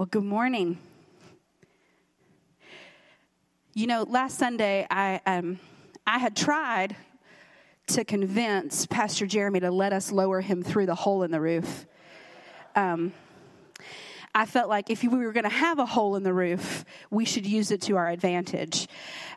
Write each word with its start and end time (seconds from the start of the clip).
Well, 0.00 0.08
good 0.10 0.24
morning. 0.24 0.78
You 3.74 3.86
know, 3.86 4.04
last 4.04 4.38
Sunday, 4.38 4.86
I, 4.90 5.20
um, 5.26 5.60
I 6.06 6.16
had 6.16 6.34
tried 6.34 6.96
to 7.88 8.06
convince 8.06 8.86
Pastor 8.86 9.26
Jeremy 9.26 9.60
to 9.60 9.70
let 9.70 9.92
us 9.92 10.10
lower 10.10 10.40
him 10.40 10.62
through 10.62 10.86
the 10.86 10.94
hole 10.94 11.22
in 11.22 11.30
the 11.30 11.38
roof. 11.38 11.84
Um, 12.74 13.12
I 14.34 14.46
felt 14.46 14.70
like 14.70 14.88
if 14.88 15.02
we 15.02 15.08
were 15.10 15.34
going 15.34 15.44
to 15.44 15.50
have 15.50 15.78
a 15.78 15.84
hole 15.84 16.16
in 16.16 16.22
the 16.22 16.32
roof, 16.32 16.86
we 17.10 17.26
should 17.26 17.44
use 17.44 17.70
it 17.70 17.82
to 17.82 17.98
our 17.98 18.08
advantage. 18.08 18.88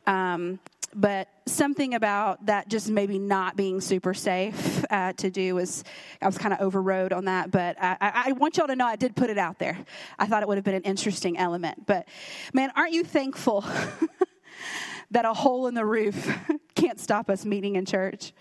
Um, 0.08 0.62
but 0.96 1.28
something 1.46 1.94
about 1.94 2.46
that 2.46 2.70
just 2.70 2.90
maybe 2.90 3.20
not 3.20 3.58
being 3.58 3.82
super 3.82 4.14
safe 4.14 4.73
uh, 4.90 5.14
to 5.14 5.30
do 5.30 5.56
was 5.56 5.84
I 6.22 6.26
was 6.26 6.38
kind 6.38 6.54
of 6.54 6.62
overrode 6.62 7.14
on 7.14 7.26
that. 7.26 7.52
But 7.52 7.78
I, 7.82 7.98
I, 8.02 8.32
want 8.34 8.58
y'all 8.58 8.68
to 8.68 8.76
know 8.76 8.86
I 8.86 8.96
did 8.96 9.16
put 9.16 9.30
it 9.30 9.38
out 9.38 9.60
there. 9.60 9.78
I 10.18 10.28
thought 10.28 10.44
it 10.44 10.48
would 10.48 10.58
have 10.58 10.64
been 10.64 10.76
an 10.76 10.84
interesting 10.84 11.38
element. 11.38 11.86
But 11.86 12.08
man, 12.54 12.72
aren't 12.76 12.94
you 12.94 13.04
thankful 13.04 13.62
that 15.12 15.26
a 15.26 15.34
hole 15.34 15.68
in 15.68 15.74
the 15.74 15.86
roof 15.86 16.38
can't 16.76 17.00
stop 17.00 17.30
us 17.30 17.46
meeting 17.46 17.76
in 17.76 17.86
church? 17.86 18.34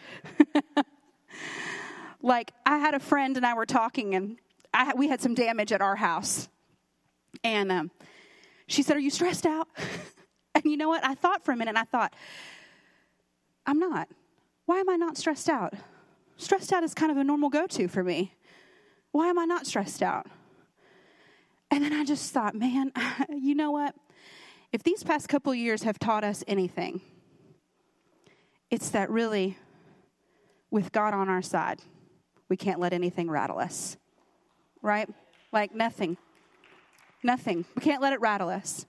like 2.23 2.52
I 2.64 2.78
had 2.78 2.95
a 2.95 3.00
friend 3.00 3.36
and 3.36 3.45
I 3.45 3.55
were 3.55 3.66
talking 3.66 4.14
and 4.14 4.38
I, 4.74 4.95
we 4.97 5.09
had 5.09 5.20
some 5.20 5.34
damage 5.34 5.70
at 5.70 5.83
our 5.83 5.97
house, 5.97 6.48
and 7.45 7.70
um, 7.70 7.91
she 8.66 8.83
said, 8.83 8.97
"Are 8.97 9.00
you 9.00 9.11
stressed 9.11 9.45
out?" 9.45 9.69
And 10.55 10.64
you 10.64 10.77
know 10.77 10.88
what? 10.88 11.05
I 11.05 11.14
thought 11.14 11.45
for 11.45 11.52
a 11.52 11.56
minute 11.56 11.70
and 11.70 11.78
I 11.78 11.84
thought, 11.84 12.14
I'm 13.66 13.78
not. 13.78 14.09
Why 14.66 14.78
am 14.78 14.88
I 14.88 14.97
not 14.97 15.16
stressed 15.16 15.48
out? 15.48 15.74
Stressed 16.42 16.73
out 16.73 16.82
is 16.82 16.92
kind 16.92 17.12
of 17.12 17.19
a 17.19 17.23
normal 17.23 17.51
go 17.51 17.69
to 17.69 17.87
for 17.87 18.02
me. 18.02 18.34
Why 19.12 19.28
am 19.28 19.38
I 19.38 19.45
not 19.45 19.64
stressed 19.64 20.02
out? 20.02 20.27
And 21.70 21.84
then 21.84 21.92
I 21.92 22.05
just 22.05 22.33
thought, 22.33 22.56
man, 22.56 22.91
you 23.30 23.55
know 23.55 23.70
what? 23.70 23.95
If 24.73 24.83
these 24.83 25.05
past 25.05 25.28
couple 25.28 25.55
years 25.55 25.84
have 25.84 26.00
taught 26.00 26.25
us 26.25 26.42
anything, 26.48 27.00
it's 28.70 28.89
that 28.89 29.08
really, 29.08 29.56
with 30.69 30.91
God 30.91 31.14
on 31.14 31.28
our 31.28 31.42
side, 31.42 31.81
we 32.48 32.56
can't 32.56 32.81
let 32.81 32.92
anything 32.92 33.31
rattle 33.31 33.61
us. 33.61 33.97
Right? 34.83 35.09
Like 35.53 35.72
nothing. 35.72 36.16
Nothing. 37.22 37.66
We 37.77 37.83
can't 37.83 38.03
let 38.03 38.14
it 38.14 38.20
rattle 38.20 38.48
us. 38.48 38.84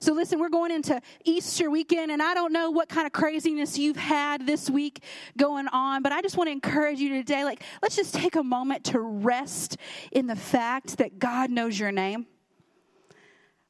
So, 0.00 0.12
listen, 0.12 0.38
we're 0.38 0.48
going 0.48 0.70
into 0.70 1.00
Easter 1.24 1.70
weekend, 1.70 2.10
and 2.10 2.22
I 2.22 2.34
don't 2.34 2.52
know 2.52 2.70
what 2.70 2.88
kind 2.88 3.06
of 3.06 3.12
craziness 3.12 3.78
you've 3.78 3.96
had 3.96 4.46
this 4.46 4.70
week 4.70 5.02
going 5.36 5.68
on, 5.68 6.02
but 6.02 6.12
I 6.12 6.22
just 6.22 6.36
want 6.36 6.48
to 6.48 6.52
encourage 6.52 6.98
you 6.98 7.08
today. 7.10 7.44
Like, 7.44 7.62
let's 7.82 7.96
just 7.96 8.14
take 8.14 8.36
a 8.36 8.42
moment 8.42 8.84
to 8.84 9.00
rest 9.00 9.76
in 10.12 10.26
the 10.26 10.36
fact 10.36 10.98
that 10.98 11.18
God 11.18 11.50
knows 11.50 11.78
your 11.78 11.92
name. 11.92 12.26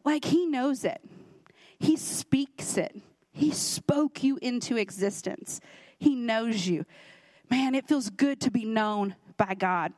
Like, 0.04 0.24
He 0.24 0.46
knows 0.46 0.84
it, 0.84 1.00
He 1.78 1.96
speaks 1.96 2.76
it, 2.76 2.94
He 3.32 3.50
spoke 3.50 4.22
you 4.22 4.38
into 4.42 4.76
existence, 4.76 5.60
He 5.98 6.14
knows 6.14 6.66
you. 6.66 6.84
Man, 7.50 7.74
it 7.74 7.88
feels 7.88 8.10
good 8.10 8.40
to 8.42 8.50
be 8.50 8.64
known 8.64 9.14
by 9.38 9.54
God. 9.54 9.92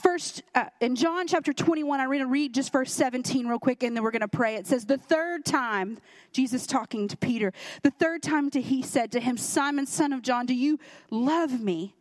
First, 0.00 0.42
uh, 0.54 0.66
in 0.80 0.96
John 0.96 1.26
chapter 1.26 1.52
21, 1.52 2.00
I'm 2.00 2.06
going 2.06 2.20
to 2.20 2.26
read 2.26 2.54
just 2.54 2.72
verse 2.72 2.92
17 2.92 3.46
real 3.46 3.58
quick, 3.58 3.82
and 3.82 3.94
then 3.94 4.02
we're 4.02 4.10
going 4.10 4.20
to 4.20 4.28
pray. 4.28 4.54
It 4.54 4.66
says, 4.66 4.86
The 4.86 4.96
third 4.96 5.44
time, 5.44 5.98
Jesus 6.32 6.66
talking 6.66 7.06
to 7.08 7.16
Peter, 7.16 7.52
the 7.82 7.90
third 7.90 8.22
time 8.22 8.50
to, 8.50 8.62
he 8.62 8.82
said 8.82 9.12
to 9.12 9.20
him, 9.20 9.36
Simon, 9.36 9.86
son 9.86 10.12
of 10.12 10.22
John, 10.22 10.46
do 10.46 10.54
you 10.54 10.78
love 11.10 11.60
me? 11.60 11.94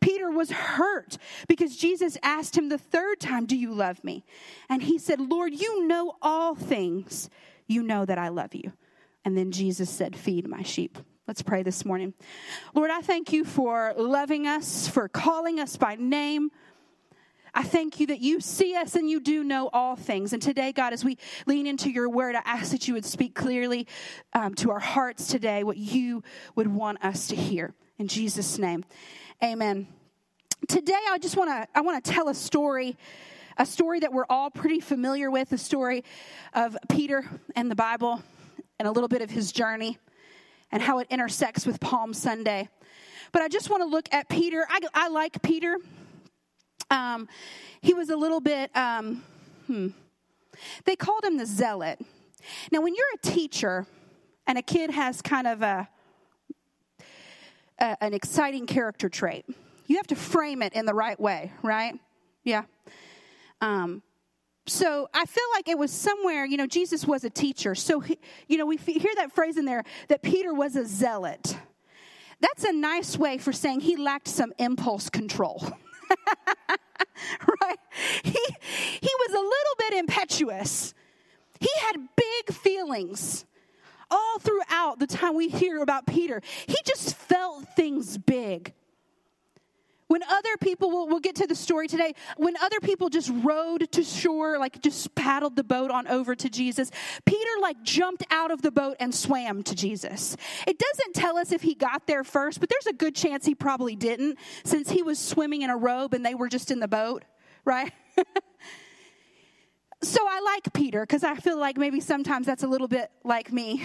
Peter 0.00 0.30
was 0.30 0.50
hurt 0.50 1.18
because 1.48 1.76
Jesus 1.76 2.16
asked 2.22 2.56
him 2.56 2.68
the 2.68 2.78
third 2.78 3.18
time, 3.18 3.46
Do 3.46 3.56
you 3.56 3.74
love 3.74 4.04
me? 4.04 4.24
And 4.68 4.82
he 4.82 4.98
said, 4.98 5.20
Lord, 5.20 5.52
you 5.52 5.86
know 5.86 6.16
all 6.22 6.54
things. 6.54 7.28
You 7.66 7.82
know 7.82 8.04
that 8.04 8.18
I 8.18 8.28
love 8.28 8.54
you. 8.54 8.72
And 9.24 9.36
then 9.36 9.50
Jesus 9.50 9.90
said, 9.90 10.14
Feed 10.14 10.46
my 10.46 10.62
sheep. 10.62 10.96
Let's 11.26 11.42
pray 11.42 11.62
this 11.62 11.84
morning. 11.84 12.14
Lord, 12.74 12.90
I 12.90 13.00
thank 13.00 13.32
you 13.32 13.44
for 13.44 13.94
loving 13.96 14.46
us, 14.46 14.86
for 14.86 15.08
calling 15.08 15.58
us 15.60 15.76
by 15.76 15.96
name 15.96 16.50
I 17.54 17.62
thank 17.62 18.00
you 18.00 18.06
that 18.06 18.20
you 18.20 18.40
see 18.40 18.74
us 18.76 18.94
and 18.94 19.10
you 19.10 19.20
do 19.20 19.44
know 19.44 19.68
all 19.72 19.94
things. 19.94 20.32
And 20.32 20.40
today, 20.40 20.72
God, 20.72 20.92
as 20.92 21.04
we 21.04 21.18
lean 21.46 21.66
into 21.66 21.90
your 21.90 22.08
word, 22.08 22.34
I 22.34 22.40
ask 22.44 22.70
that 22.72 22.88
you 22.88 22.94
would 22.94 23.04
speak 23.04 23.34
clearly 23.34 23.86
um, 24.32 24.54
to 24.56 24.70
our 24.70 24.78
hearts 24.78 25.26
today 25.26 25.62
what 25.62 25.76
you 25.76 26.22
would 26.54 26.68
want 26.68 27.04
us 27.04 27.26
to 27.28 27.36
hear. 27.36 27.74
In 27.98 28.08
Jesus' 28.08 28.58
name, 28.58 28.84
amen. 29.42 29.86
Today, 30.66 30.98
I 31.10 31.18
just 31.18 31.36
want 31.36 31.50
to 31.50 31.68
I 31.74 31.82
want 31.82 32.02
to 32.02 32.10
tell 32.10 32.28
a 32.28 32.34
story, 32.34 32.96
a 33.58 33.66
story 33.66 34.00
that 34.00 34.12
we're 34.12 34.26
all 34.30 34.50
pretty 34.50 34.80
familiar 34.80 35.30
with, 35.30 35.50
the 35.50 35.58
story 35.58 36.04
of 36.54 36.76
Peter 36.88 37.28
and 37.54 37.70
the 37.70 37.74
Bible, 37.74 38.22
and 38.78 38.88
a 38.88 38.90
little 38.90 39.08
bit 39.08 39.20
of 39.20 39.30
his 39.30 39.52
journey, 39.52 39.98
and 40.70 40.82
how 40.82 41.00
it 41.00 41.08
intersects 41.10 41.66
with 41.66 41.80
Palm 41.80 42.14
Sunday. 42.14 42.68
But 43.30 43.42
I 43.42 43.48
just 43.48 43.68
want 43.68 43.82
to 43.82 43.88
look 43.88 44.08
at 44.12 44.28
Peter. 44.28 44.66
I, 44.70 44.80
I 44.94 45.08
like 45.08 45.42
Peter. 45.42 45.76
Um, 46.92 47.26
he 47.80 47.94
was 47.94 48.10
a 48.10 48.16
little 48.16 48.40
bit, 48.40 48.70
um, 48.76 49.24
hmm, 49.66 49.88
they 50.84 50.94
called 50.94 51.24
him 51.24 51.38
the 51.38 51.46
zealot. 51.46 51.98
Now, 52.70 52.82
when 52.82 52.94
you're 52.94 53.04
a 53.14 53.26
teacher 53.26 53.86
and 54.46 54.58
a 54.58 54.62
kid 54.62 54.90
has 54.90 55.22
kind 55.22 55.46
of 55.46 55.62
a, 55.62 55.88
a 57.80 57.96
an 58.04 58.12
exciting 58.12 58.66
character 58.66 59.08
trait, 59.08 59.46
you 59.86 59.96
have 59.96 60.06
to 60.08 60.16
frame 60.16 60.62
it 60.62 60.74
in 60.74 60.84
the 60.84 60.94
right 60.94 61.18
way, 61.18 61.50
right? 61.62 61.98
Yeah. 62.44 62.64
Um, 63.62 64.02
so 64.66 65.08
I 65.14 65.24
feel 65.24 65.44
like 65.54 65.68
it 65.68 65.78
was 65.78 65.90
somewhere, 65.90 66.44
you 66.44 66.56
know, 66.56 66.66
Jesus 66.66 67.06
was 67.06 67.24
a 67.24 67.30
teacher. 67.30 67.74
So, 67.74 68.00
he, 68.00 68.18
you 68.48 68.58
know, 68.58 68.66
we 68.66 68.76
hear 68.76 69.14
that 69.16 69.32
phrase 69.32 69.56
in 69.56 69.64
there 69.64 69.82
that 70.08 70.22
Peter 70.22 70.52
was 70.52 70.76
a 70.76 70.84
zealot. 70.84 71.56
That's 72.40 72.64
a 72.64 72.72
nice 72.72 73.16
way 73.16 73.38
for 73.38 73.52
saying 73.52 73.80
he 73.80 73.96
lacked 73.96 74.28
some 74.28 74.52
impulse 74.58 75.08
control. 75.08 75.66
right? 77.60 77.78
He, 78.22 78.38
he 79.00 79.10
was 79.20 79.30
a 79.30 79.40
little 79.40 79.76
bit 79.78 79.94
impetuous. 79.94 80.94
He 81.60 81.70
had 81.80 81.96
big 82.16 82.54
feelings 82.54 83.44
all 84.10 84.38
throughout 84.38 84.98
the 84.98 85.06
time 85.06 85.34
we 85.34 85.48
hear 85.48 85.82
about 85.82 86.06
Peter. 86.06 86.42
He 86.66 86.76
just 86.84 87.14
felt 87.16 87.66
things 87.76 88.18
big. 88.18 88.74
When 90.12 90.22
other 90.24 90.58
people, 90.60 90.90
will 90.90 91.08
we'll 91.08 91.20
get 91.20 91.36
to 91.36 91.46
the 91.46 91.54
story 91.54 91.88
today, 91.88 92.12
when 92.36 92.54
other 92.58 92.80
people 92.80 93.08
just 93.08 93.30
rowed 93.42 93.90
to 93.92 94.04
shore, 94.04 94.58
like 94.58 94.82
just 94.82 95.14
paddled 95.14 95.56
the 95.56 95.64
boat 95.64 95.90
on 95.90 96.06
over 96.06 96.34
to 96.34 96.50
Jesus, 96.50 96.90
Peter 97.24 97.50
like 97.62 97.82
jumped 97.82 98.22
out 98.30 98.50
of 98.50 98.60
the 98.60 98.70
boat 98.70 98.98
and 99.00 99.14
swam 99.14 99.62
to 99.62 99.74
Jesus. 99.74 100.36
It 100.66 100.78
doesn't 100.78 101.14
tell 101.14 101.38
us 101.38 101.50
if 101.50 101.62
he 101.62 101.74
got 101.74 102.06
there 102.06 102.24
first, 102.24 102.60
but 102.60 102.68
there's 102.68 102.88
a 102.88 102.92
good 102.92 103.14
chance 103.14 103.46
he 103.46 103.54
probably 103.54 103.96
didn't 103.96 104.38
since 104.64 104.90
he 104.90 105.02
was 105.02 105.18
swimming 105.18 105.62
in 105.62 105.70
a 105.70 105.78
robe 105.78 106.12
and 106.12 106.26
they 106.26 106.34
were 106.34 106.50
just 106.50 106.70
in 106.70 106.78
the 106.78 106.88
boat, 106.88 107.24
right? 107.64 107.90
so 110.02 110.20
I 110.28 110.40
like 110.40 110.74
Peter 110.74 111.00
because 111.00 111.24
I 111.24 111.36
feel 111.36 111.58
like 111.58 111.78
maybe 111.78 112.00
sometimes 112.00 112.46
that's 112.46 112.64
a 112.64 112.68
little 112.68 112.86
bit 112.86 113.10
like 113.24 113.50
me. 113.50 113.82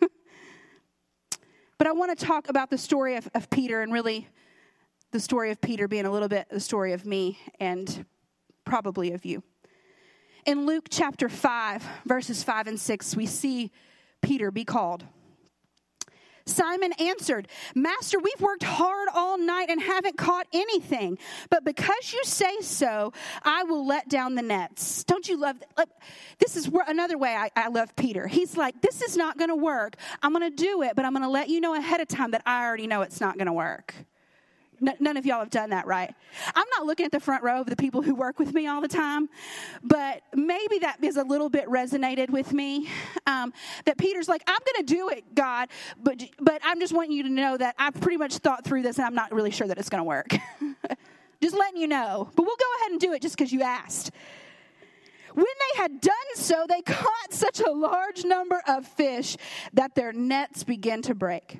but 1.78 1.88
I 1.88 1.90
want 1.90 2.16
to 2.16 2.24
talk 2.24 2.48
about 2.48 2.70
the 2.70 2.78
story 2.78 3.16
of, 3.16 3.28
of 3.34 3.50
Peter 3.50 3.82
and 3.82 3.92
really 3.92 4.28
the 5.14 5.20
story 5.20 5.52
of 5.52 5.60
Peter 5.60 5.86
being 5.86 6.06
a 6.06 6.10
little 6.10 6.26
bit 6.26 6.48
the 6.50 6.58
story 6.58 6.92
of 6.92 7.06
me 7.06 7.38
and 7.60 8.04
probably 8.64 9.12
of 9.12 9.24
you. 9.24 9.44
In 10.44 10.66
Luke 10.66 10.88
chapter 10.90 11.28
5, 11.28 11.86
verses 12.04 12.42
5 12.42 12.66
and 12.66 12.80
6, 12.80 13.14
we 13.14 13.26
see 13.26 13.70
Peter 14.22 14.50
be 14.50 14.64
called. 14.64 15.04
Simon 16.46 16.92
answered, 16.94 17.46
Master, 17.76 18.18
we've 18.18 18.40
worked 18.40 18.64
hard 18.64 19.08
all 19.14 19.38
night 19.38 19.70
and 19.70 19.80
haven't 19.80 20.18
caught 20.18 20.48
anything. 20.52 21.16
But 21.48 21.64
because 21.64 22.12
you 22.12 22.24
say 22.24 22.60
so, 22.60 23.12
I 23.44 23.62
will 23.62 23.86
let 23.86 24.08
down 24.08 24.34
the 24.34 24.42
nets. 24.42 25.04
Don't 25.04 25.28
you 25.28 25.38
love 25.38 25.60
that? 25.76 25.88
This 26.40 26.56
is 26.56 26.68
another 26.88 27.16
way 27.16 27.36
I, 27.36 27.50
I 27.54 27.68
love 27.68 27.94
Peter. 27.94 28.26
He's 28.26 28.56
like, 28.56 28.82
This 28.82 29.00
is 29.00 29.16
not 29.16 29.38
going 29.38 29.50
to 29.50 29.56
work. 29.56 29.94
I'm 30.24 30.32
going 30.32 30.50
to 30.50 30.54
do 30.54 30.82
it, 30.82 30.96
but 30.96 31.04
I'm 31.04 31.12
going 31.12 31.22
to 31.22 31.28
let 31.28 31.48
you 31.50 31.60
know 31.60 31.76
ahead 31.76 32.00
of 32.00 32.08
time 32.08 32.32
that 32.32 32.42
I 32.44 32.64
already 32.66 32.88
know 32.88 33.02
it's 33.02 33.20
not 33.20 33.38
going 33.38 33.46
to 33.46 33.52
work 33.52 33.94
none 34.80 35.16
of 35.16 35.26
y'all 35.26 35.40
have 35.40 35.50
done 35.50 35.70
that, 35.70 35.86
right? 35.86 36.14
I'm 36.54 36.66
not 36.76 36.86
looking 36.86 37.06
at 37.06 37.12
the 37.12 37.20
front 37.20 37.42
row 37.42 37.60
of 37.60 37.66
the 37.66 37.76
people 37.76 38.02
who 38.02 38.14
work 38.14 38.38
with 38.38 38.52
me 38.54 38.66
all 38.66 38.80
the 38.80 38.88
time, 38.88 39.28
but 39.82 40.22
maybe 40.34 40.78
that 40.80 41.02
is 41.02 41.16
a 41.16 41.22
little 41.22 41.48
bit 41.48 41.66
resonated 41.66 42.30
with 42.30 42.52
me. 42.52 42.88
Um, 43.26 43.52
that 43.84 43.98
Peter's 43.98 44.28
like, 44.28 44.42
I'm 44.46 44.58
going 44.64 44.86
to 44.86 44.94
do 44.94 45.08
it, 45.08 45.34
God, 45.34 45.68
but 46.02 46.22
but 46.40 46.60
I'm 46.64 46.80
just 46.80 46.92
wanting 46.92 47.12
you 47.12 47.22
to 47.24 47.30
know 47.30 47.56
that 47.56 47.74
I've 47.78 48.00
pretty 48.00 48.18
much 48.18 48.36
thought 48.38 48.64
through 48.64 48.82
this, 48.82 48.98
and 48.98 49.06
I'm 49.06 49.14
not 49.14 49.32
really 49.32 49.50
sure 49.50 49.66
that 49.66 49.78
it's 49.78 49.88
going 49.88 50.00
to 50.00 50.04
work. 50.04 50.28
just 51.42 51.56
letting 51.56 51.80
you 51.80 51.88
know, 51.88 52.30
but 52.34 52.44
we'll 52.44 52.56
go 52.56 52.64
ahead 52.80 52.92
and 52.92 53.00
do 53.00 53.12
it 53.12 53.22
just 53.22 53.36
because 53.36 53.52
you 53.52 53.62
asked. 53.62 54.10
When 55.34 55.46
they 55.46 55.82
had 55.82 56.00
done 56.00 56.14
so, 56.36 56.64
they 56.68 56.82
caught 56.86 57.32
such 57.32 57.60
a 57.60 57.70
large 57.70 58.24
number 58.24 58.62
of 58.68 58.86
fish 58.86 59.36
that 59.72 59.94
their 59.94 60.12
nets 60.12 60.64
began 60.64 61.02
to 61.02 61.14
break. 61.14 61.58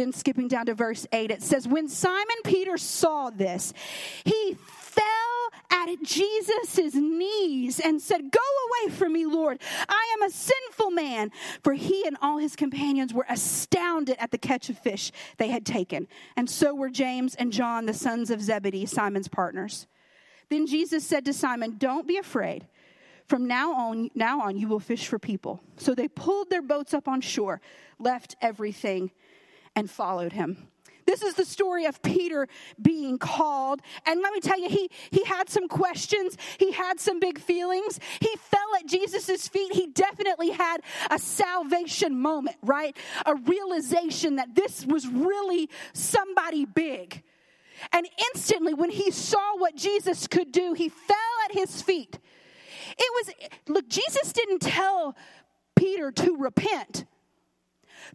Then 0.00 0.14
skipping 0.14 0.48
down 0.48 0.64
to 0.64 0.74
verse 0.74 1.06
8, 1.12 1.30
it 1.30 1.42
says, 1.42 1.68
When 1.68 1.86
Simon 1.86 2.38
Peter 2.42 2.78
saw 2.78 3.28
this, 3.28 3.74
he 4.24 4.54
fell 4.54 5.04
at 5.70 6.02
Jesus' 6.02 6.94
knees 6.94 7.78
and 7.80 8.00
said, 8.00 8.30
Go 8.30 8.40
away 8.40 8.94
from 8.94 9.12
me, 9.12 9.26
Lord. 9.26 9.60
I 9.90 10.16
am 10.16 10.26
a 10.26 10.32
sinful 10.32 10.92
man. 10.92 11.30
For 11.62 11.74
he 11.74 12.06
and 12.06 12.16
all 12.22 12.38
his 12.38 12.56
companions 12.56 13.12
were 13.12 13.26
astounded 13.28 14.16
at 14.18 14.30
the 14.30 14.38
catch 14.38 14.70
of 14.70 14.78
fish 14.78 15.12
they 15.36 15.48
had 15.48 15.66
taken. 15.66 16.08
And 16.34 16.48
so 16.48 16.74
were 16.74 16.88
James 16.88 17.34
and 17.34 17.52
John, 17.52 17.84
the 17.84 17.92
sons 17.92 18.30
of 18.30 18.40
Zebedee, 18.40 18.86
Simon's 18.86 19.28
partners. 19.28 19.86
Then 20.48 20.66
Jesus 20.66 21.06
said 21.06 21.26
to 21.26 21.34
Simon, 21.34 21.76
Don't 21.76 22.08
be 22.08 22.16
afraid. 22.16 22.66
From 23.26 23.46
now 23.46 23.74
on, 23.74 24.08
now 24.14 24.40
on, 24.40 24.56
you 24.56 24.66
will 24.66 24.80
fish 24.80 25.08
for 25.08 25.18
people. 25.18 25.62
So 25.76 25.94
they 25.94 26.08
pulled 26.08 26.48
their 26.48 26.62
boats 26.62 26.94
up 26.94 27.06
on 27.06 27.20
shore, 27.20 27.60
left 27.98 28.34
everything, 28.40 29.10
and 29.74 29.90
followed 29.90 30.32
him. 30.32 30.68
This 31.06 31.22
is 31.22 31.34
the 31.34 31.44
story 31.44 31.86
of 31.86 32.02
Peter 32.02 32.46
being 32.80 33.18
called. 33.18 33.80
And 34.06 34.20
let 34.20 34.32
me 34.32 34.38
tell 34.38 34.60
you, 34.60 34.68
he, 34.68 34.90
he 35.10 35.24
had 35.24 35.48
some 35.48 35.66
questions. 35.66 36.36
He 36.58 36.70
had 36.70 37.00
some 37.00 37.18
big 37.18 37.40
feelings. 37.40 37.98
He 38.20 38.36
fell 38.36 38.76
at 38.78 38.86
Jesus' 38.86 39.48
feet. 39.48 39.72
He 39.72 39.88
definitely 39.88 40.50
had 40.50 40.82
a 41.10 41.18
salvation 41.18 42.20
moment, 42.20 42.58
right? 42.62 42.96
A 43.26 43.34
realization 43.34 44.36
that 44.36 44.54
this 44.54 44.86
was 44.86 45.08
really 45.08 45.68
somebody 45.92 46.64
big. 46.64 47.24
And 47.92 48.08
instantly, 48.32 48.74
when 48.74 48.90
he 48.90 49.10
saw 49.10 49.56
what 49.56 49.74
Jesus 49.74 50.28
could 50.28 50.52
do, 50.52 50.74
he 50.74 50.90
fell 50.90 51.16
at 51.46 51.56
his 51.56 51.82
feet. 51.82 52.20
It 52.98 53.26
was, 53.26 53.50
look, 53.66 53.88
Jesus 53.88 54.32
didn't 54.32 54.60
tell 54.60 55.16
Peter 55.74 56.12
to 56.12 56.36
repent. 56.36 57.04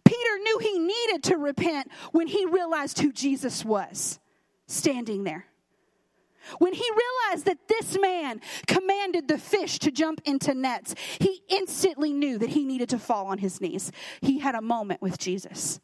Peter 0.06 0.38
knew 0.38 0.58
he 0.58 0.78
needed 0.78 1.22
to 1.24 1.36
repent 1.36 1.90
when 2.12 2.28
he 2.28 2.46
realized 2.46 3.00
who 3.00 3.12
Jesus 3.12 3.64
was 3.64 4.18
standing 4.66 5.24
there. 5.24 5.46
When 6.58 6.72
he 6.72 6.88
realized 6.88 7.46
that 7.46 7.66
this 7.66 7.98
man 8.00 8.40
commanded 8.68 9.26
the 9.26 9.38
fish 9.38 9.80
to 9.80 9.90
jump 9.90 10.20
into 10.24 10.54
nets, 10.54 10.94
he 11.18 11.42
instantly 11.48 12.12
knew 12.12 12.38
that 12.38 12.50
he 12.50 12.64
needed 12.64 12.88
to 12.90 12.98
fall 12.98 13.26
on 13.26 13.38
his 13.38 13.60
knees. 13.60 13.90
He 14.20 14.38
had 14.38 14.54
a 14.54 14.62
moment 14.62 15.02
with 15.02 15.18
Jesus 15.18 15.80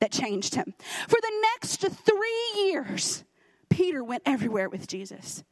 that 0.00 0.12
changed 0.12 0.54
him. 0.54 0.74
For 1.08 1.18
the 1.20 1.32
next 1.54 1.80
three 1.80 2.52
years, 2.56 3.24
Peter 3.70 4.04
went 4.04 4.22
everywhere 4.24 4.68
with 4.68 4.86
Jesus, 4.86 5.42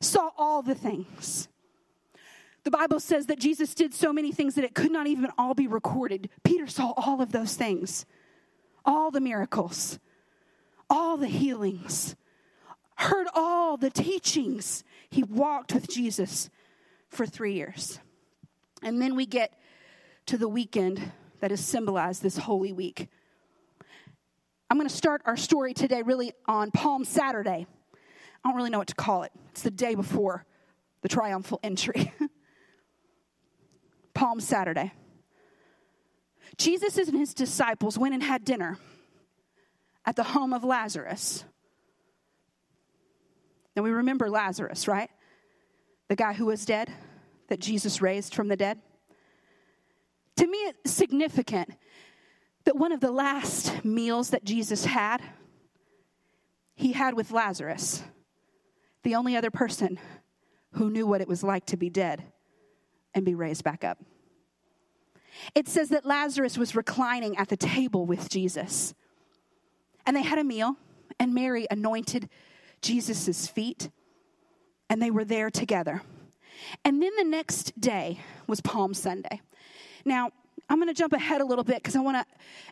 saw 0.00 0.30
all 0.38 0.62
the 0.62 0.74
things, 0.74 1.48
the 2.64 2.70
Bible 2.70 2.98
says 2.98 3.26
that 3.26 3.38
Jesus 3.38 3.74
did 3.74 3.92
so 3.92 4.12
many 4.12 4.32
things 4.32 4.54
that 4.54 4.64
it 4.64 4.74
could 4.74 4.90
not 4.90 5.06
even 5.06 5.30
all 5.36 5.54
be 5.54 5.66
recorded. 5.66 6.30
Peter 6.42 6.66
saw 6.66 6.92
all 6.96 7.20
of 7.20 7.30
those 7.30 7.54
things, 7.54 8.06
all 8.84 9.10
the 9.10 9.20
miracles, 9.20 9.98
all 10.88 11.18
the 11.18 11.28
healings, 11.28 12.16
heard 12.96 13.26
all 13.34 13.76
the 13.76 13.90
teachings. 13.90 14.82
He 15.10 15.22
walked 15.22 15.74
with 15.74 15.88
Jesus 15.88 16.48
for 17.08 17.26
three 17.26 17.52
years. 17.52 18.00
And 18.82 19.00
then 19.00 19.14
we 19.14 19.26
get 19.26 19.52
to 20.26 20.38
the 20.38 20.48
weekend 20.48 21.12
that 21.40 21.52
is 21.52 21.64
symbolized 21.64 22.22
this 22.22 22.38
Holy 22.38 22.72
Week. 22.72 23.08
I'm 24.70 24.78
going 24.78 24.88
to 24.88 24.94
start 24.94 25.20
our 25.26 25.36
story 25.36 25.74
today 25.74 26.00
really 26.00 26.32
on 26.46 26.70
Palm 26.70 27.04
Saturday. 27.04 27.66
I 28.42 28.48
don't 28.48 28.56
really 28.56 28.70
know 28.70 28.78
what 28.78 28.88
to 28.88 28.94
call 28.94 29.22
it. 29.22 29.32
It's 29.50 29.62
the 29.62 29.70
day 29.70 29.94
before 29.94 30.46
the 31.02 31.08
triumphal 31.08 31.60
entry. 31.62 32.12
Palm 34.14 34.40
Saturday. 34.40 34.92
Jesus 36.56 36.96
and 36.96 37.18
his 37.18 37.34
disciples 37.34 37.98
went 37.98 38.14
and 38.14 38.22
had 38.22 38.44
dinner 38.44 38.78
at 40.06 40.16
the 40.16 40.22
home 40.22 40.52
of 40.52 40.62
Lazarus. 40.64 41.44
Now 43.74 43.82
we 43.82 43.90
remember 43.90 44.30
Lazarus, 44.30 44.86
right? 44.86 45.10
The 46.08 46.16
guy 46.16 46.32
who 46.32 46.46
was 46.46 46.64
dead, 46.64 46.92
that 47.48 47.60
Jesus 47.60 48.00
raised 48.00 48.34
from 48.34 48.48
the 48.48 48.56
dead. 48.56 48.80
To 50.36 50.46
me, 50.46 50.58
it's 50.58 50.92
significant 50.92 51.70
that 52.64 52.76
one 52.76 52.92
of 52.92 53.00
the 53.00 53.10
last 53.10 53.84
meals 53.84 54.30
that 54.30 54.44
Jesus 54.44 54.84
had, 54.84 55.22
he 56.74 56.92
had 56.92 57.14
with 57.14 57.30
Lazarus, 57.30 58.02
the 59.02 59.14
only 59.14 59.36
other 59.36 59.50
person 59.50 59.98
who 60.72 60.90
knew 60.90 61.06
what 61.06 61.20
it 61.20 61.28
was 61.28 61.42
like 61.42 61.66
to 61.66 61.76
be 61.76 61.90
dead 61.90 62.24
and 63.14 63.24
be 63.24 63.34
raised 63.34 63.64
back 63.64 63.84
up. 63.84 63.98
It 65.54 65.68
says 65.68 65.88
that 65.88 66.04
Lazarus 66.04 66.56
was 66.56 66.76
reclining 66.76 67.36
at 67.36 67.48
the 67.48 67.56
table 67.56 68.06
with 68.06 68.28
Jesus. 68.28 68.94
And 70.06 70.16
they 70.16 70.22
had 70.22 70.38
a 70.38 70.44
meal, 70.44 70.76
and 71.18 71.34
Mary 71.34 71.66
anointed 71.70 72.28
Jesus' 72.82 73.48
feet, 73.48 73.90
and 74.90 75.00
they 75.00 75.10
were 75.10 75.24
there 75.24 75.50
together. 75.50 76.02
And 76.84 77.02
then 77.02 77.12
the 77.16 77.24
next 77.24 77.78
day 77.80 78.20
was 78.46 78.60
Palm 78.60 78.94
Sunday. 78.94 79.40
Now, 80.04 80.30
I'm 80.68 80.78
going 80.78 80.88
to 80.88 80.94
jump 80.94 81.12
ahead 81.12 81.40
a 81.40 81.44
little 81.44 81.64
bit 81.64 81.76
because 81.76 81.96
I 81.96 82.00
want 82.00 82.16
to 82.16 82.24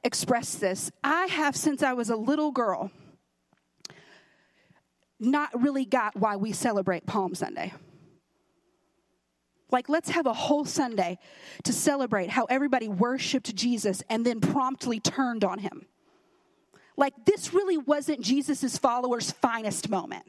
express 0.04 0.54
this. 0.54 0.90
I 1.02 1.26
have, 1.26 1.56
since 1.56 1.82
I 1.82 1.92
was 1.92 2.10
a 2.10 2.16
little 2.16 2.50
girl, 2.50 2.90
not 5.18 5.50
really 5.60 5.84
got 5.84 6.16
why 6.16 6.36
we 6.36 6.52
celebrate 6.52 7.06
Palm 7.06 7.34
Sunday. 7.34 7.72
Like, 9.72 9.88
let's 9.88 10.10
have 10.10 10.26
a 10.26 10.32
whole 10.34 10.64
Sunday 10.66 11.19
to 11.64 11.72
celebrate 11.72 12.28
how 12.30 12.44
everybody 12.44 12.88
worshiped 12.88 13.54
Jesus 13.56 14.02
and 14.10 14.24
then 14.24 14.40
promptly 14.40 15.00
turned 15.00 15.44
on 15.44 15.58
him. 15.58 15.86
Like, 16.96 17.14
this 17.24 17.54
really 17.54 17.78
wasn't 17.78 18.20
Jesus' 18.20 18.76
followers' 18.76 19.32
finest 19.32 19.88
moment, 19.88 20.24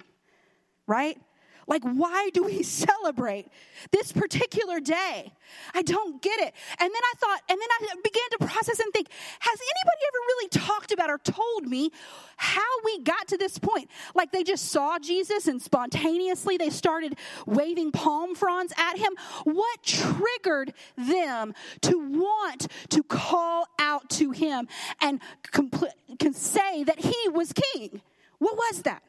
right? 0.87 1.19
Like, 1.67 1.83
why 1.83 2.29
do 2.33 2.43
we 2.43 2.63
celebrate 2.63 3.47
this 3.91 4.11
particular 4.11 4.79
day? 4.79 5.31
I 5.73 5.81
don't 5.81 6.21
get 6.21 6.39
it. 6.39 6.53
And 6.79 6.89
then 6.89 6.91
I 6.91 7.13
thought, 7.17 7.41
and 7.49 7.59
then 7.59 7.67
I 7.71 7.95
began 8.03 8.29
to 8.31 8.37
process 8.39 8.79
and 8.79 8.91
think, 8.93 9.07
has 9.39 9.59
anybody 9.59 10.03
ever 10.07 10.17
really 10.27 10.49
talked 10.49 10.91
about 10.91 11.09
or 11.09 11.17
told 11.19 11.65
me 11.67 11.91
how 12.37 12.61
we 12.83 12.99
got 12.99 13.27
to 13.29 13.37
this 13.37 13.59
point? 13.59 13.89
Like, 14.15 14.31
they 14.31 14.43
just 14.43 14.69
saw 14.69 14.99
Jesus 14.99 15.47
and 15.47 15.61
spontaneously 15.61 16.57
they 16.57 16.69
started 16.69 17.17
waving 17.45 17.91
palm 17.91 18.35
fronds 18.35 18.73
at 18.77 18.97
him. 18.97 19.13
What 19.43 19.83
triggered 19.83 20.73
them 20.97 21.53
to 21.81 21.97
want 21.97 22.67
to 22.89 23.03
call 23.03 23.67
out 23.79 24.09
to 24.11 24.31
him 24.31 24.67
and 25.01 25.19
compl- 25.43 25.91
can 26.19 26.33
say 26.33 26.83
that 26.83 26.99
he 26.99 27.29
was 27.29 27.53
king? 27.53 28.01
What 28.39 28.55
was 28.55 28.81
that? 28.83 29.03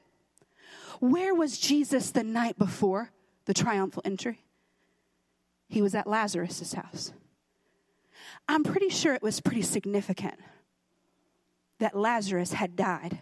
Where 1.00 1.34
was 1.34 1.58
Jesus 1.58 2.10
the 2.10 2.22
night 2.22 2.58
before 2.58 3.10
the 3.46 3.54
triumphal 3.54 4.02
entry? 4.04 4.42
He 5.68 5.82
was 5.82 5.94
at 5.94 6.06
Lazarus' 6.06 6.72
house. 6.72 7.12
I'm 8.48 8.64
pretty 8.64 8.88
sure 8.88 9.14
it 9.14 9.22
was 9.22 9.40
pretty 9.40 9.62
significant 9.62 10.38
that 11.78 11.96
Lazarus 11.96 12.52
had 12.52 12.76
died 12.76 13.18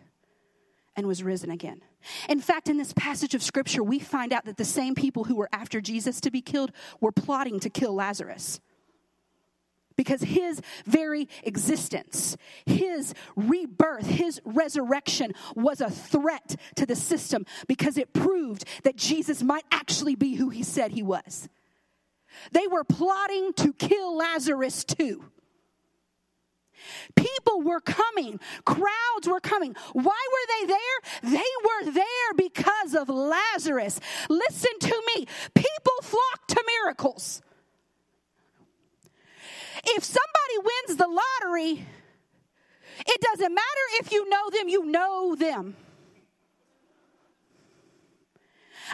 and 0.95 1.07
was 1.07 1.23
risen 1.23 1.51
again. 1.51 1.81
In 2.29 2.41
fact, 2.41 2.69
in 2.69 2.77
this 2.77 2.93
passage 2.93 3.35
of 3.35 3.43
scripture, 3.43 3.83
we 3.83 3.99
find 3.99 4.33
out 4.33 4.45
that 4.45 4.57
the 4.57 4.65
same 4.65 4.95
people 4.95 5.25
who 5.25 5.37
were 5.37 5.49
after 5.53 5.81
Jesus 5.81 6.21
to 6.21 6.31
be 6.31 6.43
killed 6.43 6.73
were 7.01 7.13
plotting 7.13 7.61
to 7.61 7.71
kill 7.71 7.95
Lazarus 7.95 8.61
because 9.97 10.23
his 10.23 10.61
very 10.87 11.29
existence, 11.43 12.37
his 12.67 13.15
rebirth, 13.37 14.07
his 14.07 14.41
resurrection 14.45 15.33
was 15.55 15.81
a 15.81 15.91
threat 15.91 16.57
to 16.77 16.87
the 16.87 16.97
system 16.97 17.47
because 17.67 17.97
it 17.97 18.13
proved 18.13 18.65
that 18.85 18.97
Jesus 18.97 19.43
might 19.43 19.65
actually 19.71 20.15
be 20.15 20.35
who 20.35 20.51
he 20.51 20.63
said 20.63 20.93
he 20.93 21.03
was. 21.03 21.49
They 22.53 22.67
were 22.67 22.85
plotting 22.85 23.53
to 23.55 23.73
kill 23.73 24.17
Lazarus 24.17 24.85
too. 24.85 25.25
People 27.15 27.63
were 27.63 27.81
coming, 27.81 28.41
crowds 28.65 29.27
were 29.27 29.41
coming. 29.41 29.75
Why 29.93 30.03
were 30.03 30.47
they 30.61 30.67
there? 30.67 31.33
They 31.33 31.39
were 31.65 31.93
there 31.93 32.35
because 32.37 32.95
of 32.95 33.09
Lazarus. 33.09 34.01
Listen 34.29 34.73
to 34.81 35.03
me. 35.15 35.27
People 35.55 35.95
flock 36.03 36.47
to 36.49 36.65
miracles. 36.83 37.43
If 39.85 40.05
somebody 40.05 40.59
wins 40.59 40.99
the 40.99 41.09
lottery, 41.09 41.87
it 43.07 43.21
doesn't 43.21 43.55
matter 43.55 43.85
if 44.01 44.13
you 44.13 44.29
know 44.29 44.51
them, 44.51 44.69
you 44.69 44.85
know 44.85 45.35
them. 45.35 45.77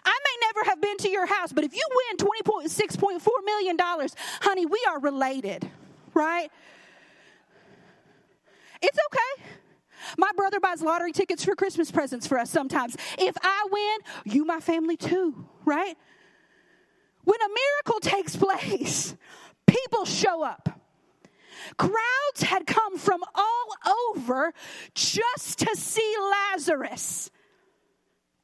I 0.05 0.19
may 0.25 0.47
never 0.47 0.71
have 0.71 0.81
been 0.81 0.97
to 0.99 1.09
your 1.11 1.27
house, 1.27 1.53
but 1.53 1.65
if 1.65 1.75
you 1.75 1.83
win 1.91 2.17
$26.4 2.17 3.27
million, 3.45 3.77
honey, 4.41 4.67
we 4.67 4.85
are 4.89 5.01
related, 5.01 5.69
right? 6.15 6.51
It's 8.81 8.99
okay. 9.07 9.51
My 10.17 10.31
brother 10.37 10.61
buys 10.61 10.83
lottery 10.83 11.13
tickets 11.13 11.45
for 11.45 11.55
Christmas 11.55 11.91
presents 11.91 12.27
for 12.27 12.39
us 12.39 12.51
sometimes. 12.51 12.97
If 13.19 13.37
I 13.43 13.67
win, 13.71 14.35
you 14.35 14.45
my 14.45 14.61
family 14.61 14.97
too, 14.97 15.47
right? 15.65 15.97
When 17.25 17.39
a 17.41 17.49
miracle 17.49 18.01
takes 18.01 18.37
place, 18.45 19.15
people 19.69 20.05
show 20.05 20.43
up. 20.43 20.81
Crowds 21.77 22.43
had 22.43 22.67
come 22.67 22.99
from 22.99 23.21
all 23.35 24.11
over 24.11 24.53
just 24.95 25.59
to 25.59 25.77
see 25.77 26.15
Lazarus 26.21 27.31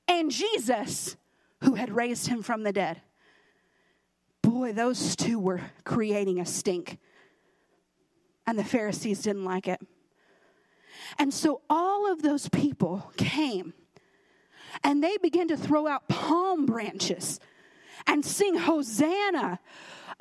and 0.06 0.30
Jesus, 0.30 1.16
who 1.62 1.74
had 1.74 1.90
raised 1.90 2.26
him 2.26 2.42
from 2.42 2.62
the 2.62 2.72
dead. 2.72 3.00
Boy, 4.42 4.72
those 4.72 5.16
two 5.16 5.38
were 5.38 5.62
creating 5.84 6.38
a 6.38 6.46
stink. 6.46 6.98
And 8.46 8.58
the 8.58 8.64
Pharisees 8.64 9.22
didn't 9.22 9.44
like 9.44 9.66
it. 9.66 9.80
And 11.18 11.32
so 11.32 11.62
all 11.70 12.10
of 12.10 12.22
those 12.22 12.48
people 12.48 13.10
came 13.16 13.72
and 14.82 15.02
they 15.02 15.16
began 15.18 15.48
to 15.48 15.56
throw 15.56 15.86
out 15.86 16.08
palm 16.08 16.66
branches 16.66 17.40
and 18.06 18.24
sing 18.24 18.56
Hosanna 18.56 19.60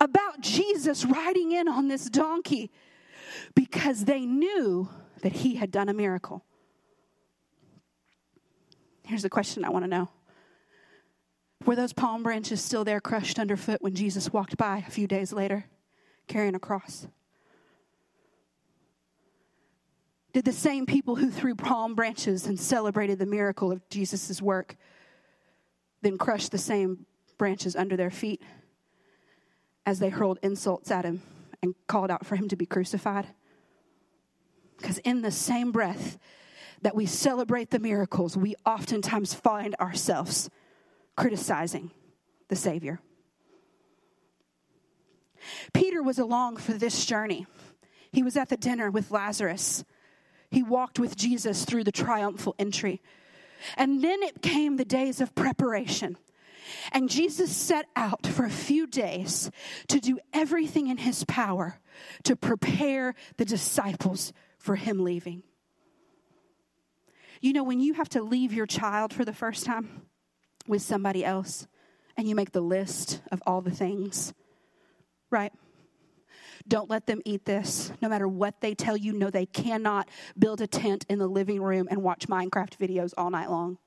about 0.03 0.41
Jesus 0.41 1.05
riding 1.05 1.51
in 1.53 1.67
on 1.67 1.88
this 1.88 2.10
donkey 2.10 2.72
because 3.55 4.05
they 4.05 4.25
knew 4.25 4.89
that 5.22 5.31
he 5.31 5.55
had 5.55 5.72
done 5.72 5.88
a 5.88 5.93
miracle. 5.93 6.43
Here's 9.05 9.22
the 9.22 9.29
question 9.29 9.63
I 9.63 9.69
want 9.69 9.86
to 9.86 9.89
know 9.89 10.10
Were 11.65 11.75
those 11.75 11.93
palm 11.93 12.22
branches 12.22 12.62
still 12.62 12.83
there, 12.83 13.00
crushed 13.00 13.39
underfoot, 13.39 13.81
when 13.81 13.95
Jesus 13.95 14.31
walked 14.31 14.57
by 14.57 14.83
a 14.86 14.91
few 14.91 15.07
days 15.07 15.31
later, 15.31 15.65
carrying 16.27 16.55
a 16.55 16.60
cross? 16.60 17.07
Did 20.33 20.45
the 20.45 20.51
same 20.51 20.86
people 20.86 21.15
who 21.15 21.29
threw 21.29 21.55
palm 21.55 21.95
branches 21.95 22.48
and 22.48 22.60
celebrated 22.60 23.19
the 23.19 23.25
miracle 23.25 23.72
of 23.72 23.88
Jesus' 23.89 24.41
work 24.41 24.75
then 26.01 26.17
crush 26.17 26.50
the 26.50 26.57
same 26.57 27.05
branches 27.38 27.75
under 27.75 27.95
their 27.95 28.12
feet 28.12 28.41
as 29.85 29.99
they 29.99 30.09
hurled 30.09 30.39
insults 30.41 30.91
at 30.91 31.05
him 31.05 31.21
and 31.61 31.75
called 31.87 32.11
out 32.11 32.25
for 32.25 32.35
him 32.35 32.47
to 32.49 32.55
be 32.55 32.65
crucified? 32.65 33.27
Because 34.77 34.97
in 34.99 35.21
the 35.21 35.31
same 35.31 35.71
breath 35.71 36.17
that 36.81 36.95
we 36.95 37.05
celebrate 37.05 37.69
the 37.69 37.79
miracles, 37.79 38.35
we 38.35 38.55
oftentimes 38.65 39.33
find 39.33 39.75
ourselves 39.75 40.49
criticizing 41.15 41.91
the 42.49 42.55
Savior. 42.55 42.99
Peter 45.73 46.01
was 46.01 46.19
along 46.19 46.57
for 46.57 46.73
this 46.73 47.05
journey. 47.05 47.45
He 48.11 48.23
was 48.23 48.37
at 48.37 48.49
the 48.49 48.57
dinner 48.57 48.91
with 48.91 49.11
Lazarus. 49.11 49.83
He 50.51 50.63
walked 50.63 50.99
with 50.99 51.15
Jesus 51.15 51.65
through 51.65 51.83
the 51.83 51.91
triumphal 51.91 52.55
entry. 52.59 53.01
And 53.75 54.03
then 54.03 54.21
it 54.21 54.41
came 54.41 54.77
the 54.77 54.85
days 54.85 55.21
of 55.21 55.33
preparation. 55.35 56.17
And 56.91 57.09
Jesus 57.09 57.55
set 57.55 57.87
out 57.95 58.25
for 58.27 58.45
a 58.45 58.49
few 58.49 58.87
days 58.87 59.49
to 59.87 59.99
do 59.99 60.19
everything 60.33 60.87
in 60.87 60.97
his 60.97 61.23
power 61.25 61.79
to 62.23 62.35
prepare 62.35 63.15
the 63.37 63.45
disciples 63.45 64.33
for 64.57 64.75
him 64.75 65.03
leaving. 65.03 65.43
You 67.41 67.53
know, 67.53 67.63
when 67.63 67.79
you 67.79 67.93
have 67.95 68.09
to 68.09 68.21
leave 68.21 68.53
your 68.53 68.65
child 68.65 69.13
for 69.13 69.25
the 69.25 69.33
first 69.33 69.65
time 69.65 70.03
with 70.67 70.81
somebody 70.81 71.25
else 71.25 71.67
and 72.15 72.27
you 72.27 72.35
make 72.35 72.51
the 72.51 72.61
list 72.61 73.21
of 73.31 73.41
all 73.45 73.61
the 73.61 73.71
things, 73.71 74.33
right? 75.29 75.51
Don't 76.67 76.89
let 76.89 77.07
them 77.07 77.21
eat 77.25 77.43
this. 77.43 77.91
No 78.01 78.07
matter 78.07 78.27
what 78.27 78.61
they 78.61 78.73
tell 78.73 78.95
you, 78.95 79.11
no, 79.11 79.29
they 79.29 79.45
cannot 79.45 80.07
build 80.39 80.61
a 80.61 80.67
tent 80.67 81.05
in 81.09 81.19
the 81.19 81.27
living 81.27 81.61
room 81.61 81.87
and 81.91 82.01
watch 82.01 82.27
Minecraft 82.27 82.77
videos 82.77 83.13
all 83.17 83.29
night 83.29 83.49
long 83.49 83.77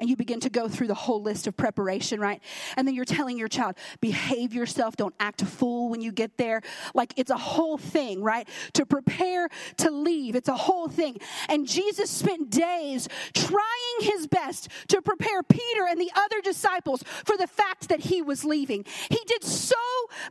and 0.00 0.08
you 0.08 0.16
begin 0.16 0.40
to 0.40 0.50
go 0.50 0.68
through 0.68 0.86
the 0.86 0.94
whole 0.94 1.22
list 1.22 1.46
of 1.46 1.56
preparation, 1.56 2.18
right? 2.18 2.42
And 2.76 2.88
then 2.88 2.94
you're 2.94 3.04
telling 3.04 3.38
your 3.38 3.48
child, 3.48 3.76
behave 4.00 4.54
yourself, 4.54 4.96
don't 4.96 5.14
act 5.20 5.42
a 5.42 5.46
fool 5.46 5.90
when 5.90 6.00
you 6.00 6.10
get 6.10 6.38
there. 6.38 6.62
Like 6.94 7.12
it's 7.16 7.30
a 7.30 7.36
whole 7.36 7.76
thing, 7.76 8.22
right? 8.22 8.48
To 8.74 8.86
prepare 8.86 9.48
to 9.76 9.90
leave, 9.90 10.34
it's 10.34 10.48
a 10.48 10.56
whole 10.56 10.88
thing. 10.88 11.18
And 11.48 11.68
Jesus 11.68 12.10
spent 12.10 12.50
days 12.50 13.08
trying 13.34 13.60
his 14.00 14.26
best 14.26 14.68
to 14.88 15.02
prepare 15.02 15.42
Peter 15.42 15.86
and 15.88 16.00
the 16.00 16.10
other 16.16 16.40
disciples 16.40 17.04
for 17.24 17.36
the 17.36 17.46
fact 17.46 17.90
that 17.90 18.00
he 18.00 18.22
was 18.22 18.44
leaving. 18.44 18.84
He 19.10 19.20
did 19.26 19.44
so 19.44 19.76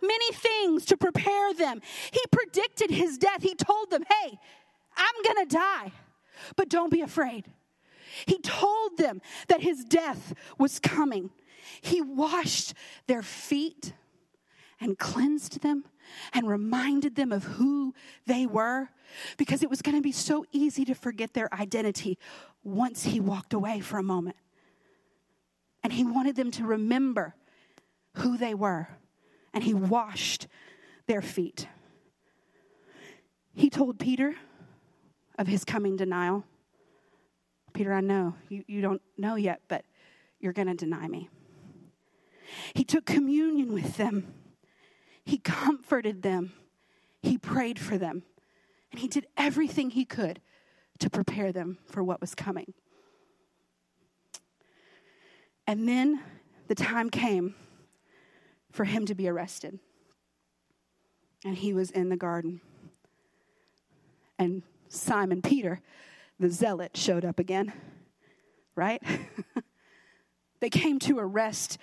many 0.01 0.31
things 0.33 0.85
to 0.85 0.97
prepare 0.97 1.53
them. 1.53 1.81
He 2.11 2.21
predicted 2.31 2.89
his 2.89 3.17
death. 3.17 3.43
He 3.43 3.53
told 3.53 3.91
them, 3.91 4.03
hey, 4.09 4.39
I'm 4.97 5.23
going 5.23 5.47
to 5.47 5.55
die, 5.55 5.91
but 6.55 6.69
don't 6.69 6.91
be 6.91 7.01
afraid. 7.01 7.45
He 8.25 8.39
told 8.39 8.97
them 8.97 9.21
that 9.47 9.61
his 9.61 9.83
death 9.85 10.33
was 10.57 10.79
coming. 10.79 11.31
He 11.81 12.01
washed 12.01 12.73
their 13.07 13.21
feet 13.21 13.93
and 14.79 14.97
cleansed 14.97 15.61
them 15.61 15.85
and 16.33 16.47
reminded 16.47 17.15
them 17.15 17.31
of 17.31 17.43
who 17.43 17.93
they 18.25 18.45
were 18.45 18.89
because 19.37 19.63
it 19.63 19.69
was 19.69 19.81
going 19.81 19.95
to 19.95 20.01
be 20.01 20.11
so 20.11 20.45
easy 20.51 20.85
to 20.85 20.93
forget 20.93 21.33
their 21.33 21.53
identity 21.53 22.17
once 22.63 23.03
he 23.03 23.19
walked 23.19 23.53
away 23.53 23.79
for 23.79 23.97
a 23.97 24.03
moment. 24.03 24.35
And 25.83 25.93
he 25.93 26.03
wanted 26.03 26.35
them 26.35 26.51
to 26.51 26.65
remember 26.65 27.35
who 28.15 28.37
they 28.37 28.53
were, 28.53 28.89
and 29.53 29.63
he 29.63 29.73
washed 29.73 30.47
their 31.07 31.21
feet. 31.21 31.67
He 33.53 33.69
told 33.69 33.99
Peter 33.99 34.35
of 35.37 35.47
his 35.47 35.63
coming 35.63 35.95
denial. 35.95 36.43
Peter, 37.79 37.93
I 37.93 38.01
know 38.01 38.35
you, 38.49 38.65
you 38.67 38.81
don't 38.81 39.01
know 39.17 39.35
yet, 39.35 39.61
but 39.69 39.85
you're 40.41 40.51
going 40.51 40.67
to 40.67 40.73
deny 40.73 41.07
me. 41.07 41.29
He 42.73 42.83
took 42.83 43.05
communion 43.05 43.73
with 43.73 43.95
them, 43.95 44.33
he 45.23 45.37
comforted 45.37 46.21
them, 46.21 46.51
he 47.21 47.37
prayed 47.37 47.79
for 47.79 47.97
them, 47.97 48.23
and 48.91 48.99
he 48.99 49.07
did 49.07 49.27
everything 49.37 49.91
he 49.91 50.03
could 50.03 50.41
to 50.99 51.09
prepare 51.09 51.53
them 51.53 51.77
for 51.85 52.03
what 52.03 52.19
was 52.19 52.35
coming. 52.35 52.73
And 55.65 55.87
then 55.87 56.21
the 56.67 56.75
time 56.75 57.09
came 57.09 57.55
for 58.73 58.83
him 58.83 59.05
to 59.05 59.15
be 59.15 59.29
arrested. 59.29 59.79
And 61.45 61.55
he 61.55 61.73
was 61.73 61.91
in 61.91 62.09
the 62.09 62.17
garden. 62.17 62.59
And 64.37 64.63
Simon 64.89 65.41
Peter 65.41 65.79
the 66.39 66.49
zealot 66.49 66.95
showed 66.95 67.25
up 67.25 67.39
again, 67.39 67.73
right? 68.75 69.01
they 70.59 70.69
came 70.69 70.99
to 70.99 71.19
arrest 71.19 71.77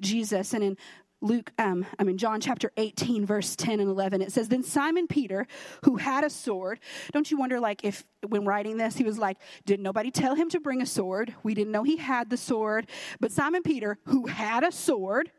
Jesus. 0.00 0.52
And 0.52 0.62
in 0.62 0.76
Luke, 1.22 1.52
um, 1.56 1.86
I 1.98 2.04
mean, 2.04 2.18
John 2.18 2.40
chapter 2.40 2.72
18, 2.76 3.24
verse 3.24 3.54
10 3.54 3.78
and 3.78 3.88
11, 3.88 4.22
it 4.22 4.32
says, 4.32 4.48
Then 4.48 4.64
Simon 4.64 5.06
Peter, 5.06 5.46
who 5.84 5.96
had 5.96 6.24
a 6.24 6.30
sword, 6.30 6.80
don't 7.12 7.30
you 7.30 7.36
wonder, 7.36 7.60
like, 7.60 7.84
if 7.84 8.04
when 8.26 8.44
writing 8.44 8.76
this, 8.76 8.96
he 8.96 9.04
was 9.04 9.18
like, 9.18 9.38
Did 9.64 9.80
nobody 9.80 10.10
tell 10.10 10.34
him 10.34 10.50
to 10.50 10.60
bring 10.60 10.82
a 10.82 10.86
sword? 10.86 11.32
We 11.44 11.54
didn't 11.54 11.72
know 11.72 11.84
he 11.84 11.96
had 11.96 12.28
the 12.28 12.36
sword. 12.36 12.88
But 13.20 13.30
Simon 13.30 13.62
Peter, 13.62 13.98
who 14.06 14.26
had 14.26 14.64
a 14.64 14.72
sword, 14.72 15.30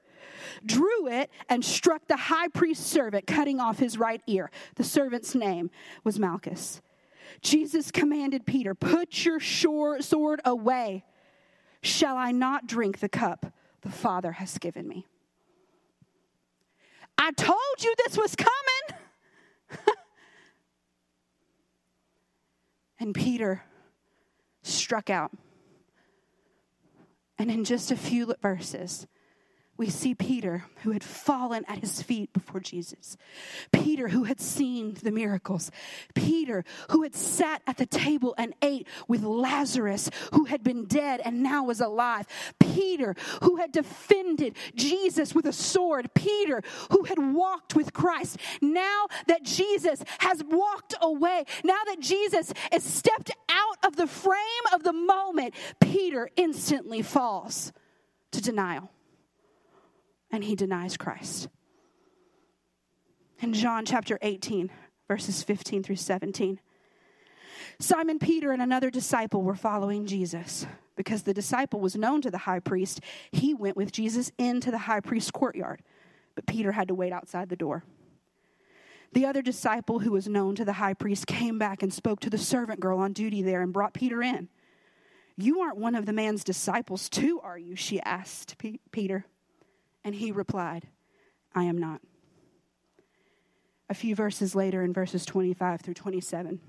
drew 0.65 1.07
it 1.07 1.29
and 1.49 1.63
struck 1.63 2.07
the 2.07 2.17
high 2.17 2.47
priest's 2.47 2.85
servant, 2.85 3.27
cutting 3.27 3.59
off 3.59 3.77
his 3.77 3.97
right 3.97 4.21
ear. 4.25 4.51
The 4.75 4.83
servant's 4.83 5.35
name 5.35 5.69
was 6.03 6.17
Malchus. 6.17 6.81
Jesus 7.41 7.91
commanded 7.91 8.45
Peter, 8.45 8.73
Put 8.75 9.25
your 9.25 9.39
sword 9.39 10.41
away. 10.45 11.03
Shall 11.81 12.15
I 12.15 12.31
not 12.31 12.67
drink 12.67 12.99
the 12.99 13.09
cup 13.09 13.53
the 13.81 13.91
Father 13.91 14.33
has 14.33 14.57
given 14.57 14.87
me? 14.87 15.05
I 17.17 17.31
told 17.31 17.57
you 17.79 17.93
this 17.97 18.17
was 18.17 18.35
coming. 18.35 18.99
and 22.99 23.13
Peter 23.13 23.63
struck 24.61 25.09
out. 25.09 25.31
And 27.37 27.51
in 27.51 27.63
just 27.63 27.91
a 27.91 27.95
few 27.95 28.33
verses, 28.41 29.07
we 29.83 29.89
see 29.89 30.15
Peter, 30.15 30.63
who 30.83 30.91
had 30.91 31.03
fallen 31.03 31.65
at 31.67 31.79
his 31.79 32.01
feet 32.01 32.31
before 32.31 32.61
Jesus. 32.61 33.17
Peter, 33.73 34.07
who 34.07 34.23
had 34.23 34.39
seen 34.39 34.93
the 35.03 35.11
miracles. 35.11 35.71
Peter, 36.15 36.63
who 36.91 37.03
had 37.03 37.13
sat 37.13 37.61
at 37.67 37.75
the 37.75 37.85
table 37.85 38.33
and 38.37 38.53
ate 38.61 38.87
with 39.09 39.23
Lazarus, 39.23 40.09
who 40.31 40.45
had 40.45 40.63
been 40.63 40.85
dead 40.85 41.19
and 41.25 41.43
now 41.43 41.65
was 41.65 41.81
alive. 41.81 42.25
Peter, 42.59 43.13
who 43.41 43.57
had 43.57 43.73
defended 43.73 44.55
Jesus 44.73 45.35
with 45.35 45.45
a 45.47 45.51
sword. 45.51 46.13
Peter, 46.13 46.61
who 46.91 47.03
had 47.03 47.19
walked 47.19 47.75
with 47.75 47.91
Christ. 47.91 48.39
Now 48.61 49.07
that 49.27 49.43
Jesus 49.43 50.01
has 50.19 50.41
walked 50.45 50.95
away, 51.01 51.43
now 51.65 51.81
that 51.87 51.99
Jesus 51.99 52.53
has 52.71 52.85
stepped 52.85 53.31
out 53.49 53.77
of 53.83 53.97
the 53.97 54.07
frame 54.07 54.65
of 54.73 54.83
the 54.83 54.93
moment, 54.93 55.53
Peter 55.81 56.29
instantly 56.37 57.01
falls 57.01 57.73
to 58.31 58.41
denial 58.41 58.89
and 60.33 60.43
he 60.43 60.55
denies 60.55 60.97
Christ. 60.97 61.47
In 63.39 63.53
John 63.53 63.85
chapter 63.85 64.17
18, 64.21 64.71
verses 65.07 65.43
15 65.43 65.83
through 65.83 65.95
17, 65.95 66.59
Simon 67.79 68.17
Peter 68.17 68.51
and 68.51 68.61
another 68.61 68.89
disciple 68.89 69.43
were 69.43 69.55
following 69.55 70.07
Jesus. 70.07 70.65
Because 70.95 71.23
the 71.23 71.33
disciple 71.33 71.79
was 71.79 71.95
known 71.95 72.21
to 72.21 72.31
the 72.31 72.39
high 72.39 72.59
priest, 72.59 72.99
he 73.31 73.53
went 73.53 73.77
with 73.77 73.91
Jesus 73.91 74.31
into 74.37 74.71
the 74.71 74.79
high 74.79 74.99
priest's 74.99 75.31
courtyard, 75.31 75.81
but 76.35 76.45
Peter 76.45 76.71
had 76.71 76.87
to 76.87 76.95
wait 76.95 77.13
outside 77.13 77.49
the 77.49 77.55
door. 77.55 77.83
The 79.11 79.25
other 79.25 79.43
disciple 79.43 79.99
who 79.99 80.11
was 80.11 80.27
known 80.27 80.55
to 80.55 80.65
the 80.65 80.73
high 80.73 80.95
priest 80.95 81.27
came 81.27 81.59
back 81.59 81.83
and 81.83 81.93
spoke 81.93 82.19
to 82.21 82.29
the 82.29 82.37
servant 82.39 82.79
girl 82.79 82.97
on 82.97 83.13
duty 83.13 83.43
there 83.43 83.61
and 83.61 83.71
brought 83.71 83.93
Peter 83.93 84.23
in. 84.23 84.49
You 85.37 85.61
aren't 85.61 85.77
one 85.77 85.93
of 85.93 86.07
the 86.07 86.13
man's 86.13 86.43
disciples, 86.43 87.09
too, 87.09 87.39
are 87.41 87.57
you? 87.57 87.75
She 87.75 88.01
asked 88.01 88.57
P- 88.57 88.79
Peter. 88.91 89.25
And 90.03 90.15
he 90.15 90.31
replied, 90.31 90.87
I 91.55 91.63
am 91.63 91.77
not. 91.77 92.01
A 93.89 93.93
few 93.93 94.15
verses 94.15 94.55
later, 94.55 94.83
in 94.83 94.93
verses 94.93 95.25
25 95.25 95.81
through 95.81 95.93
27. 95.93 96.59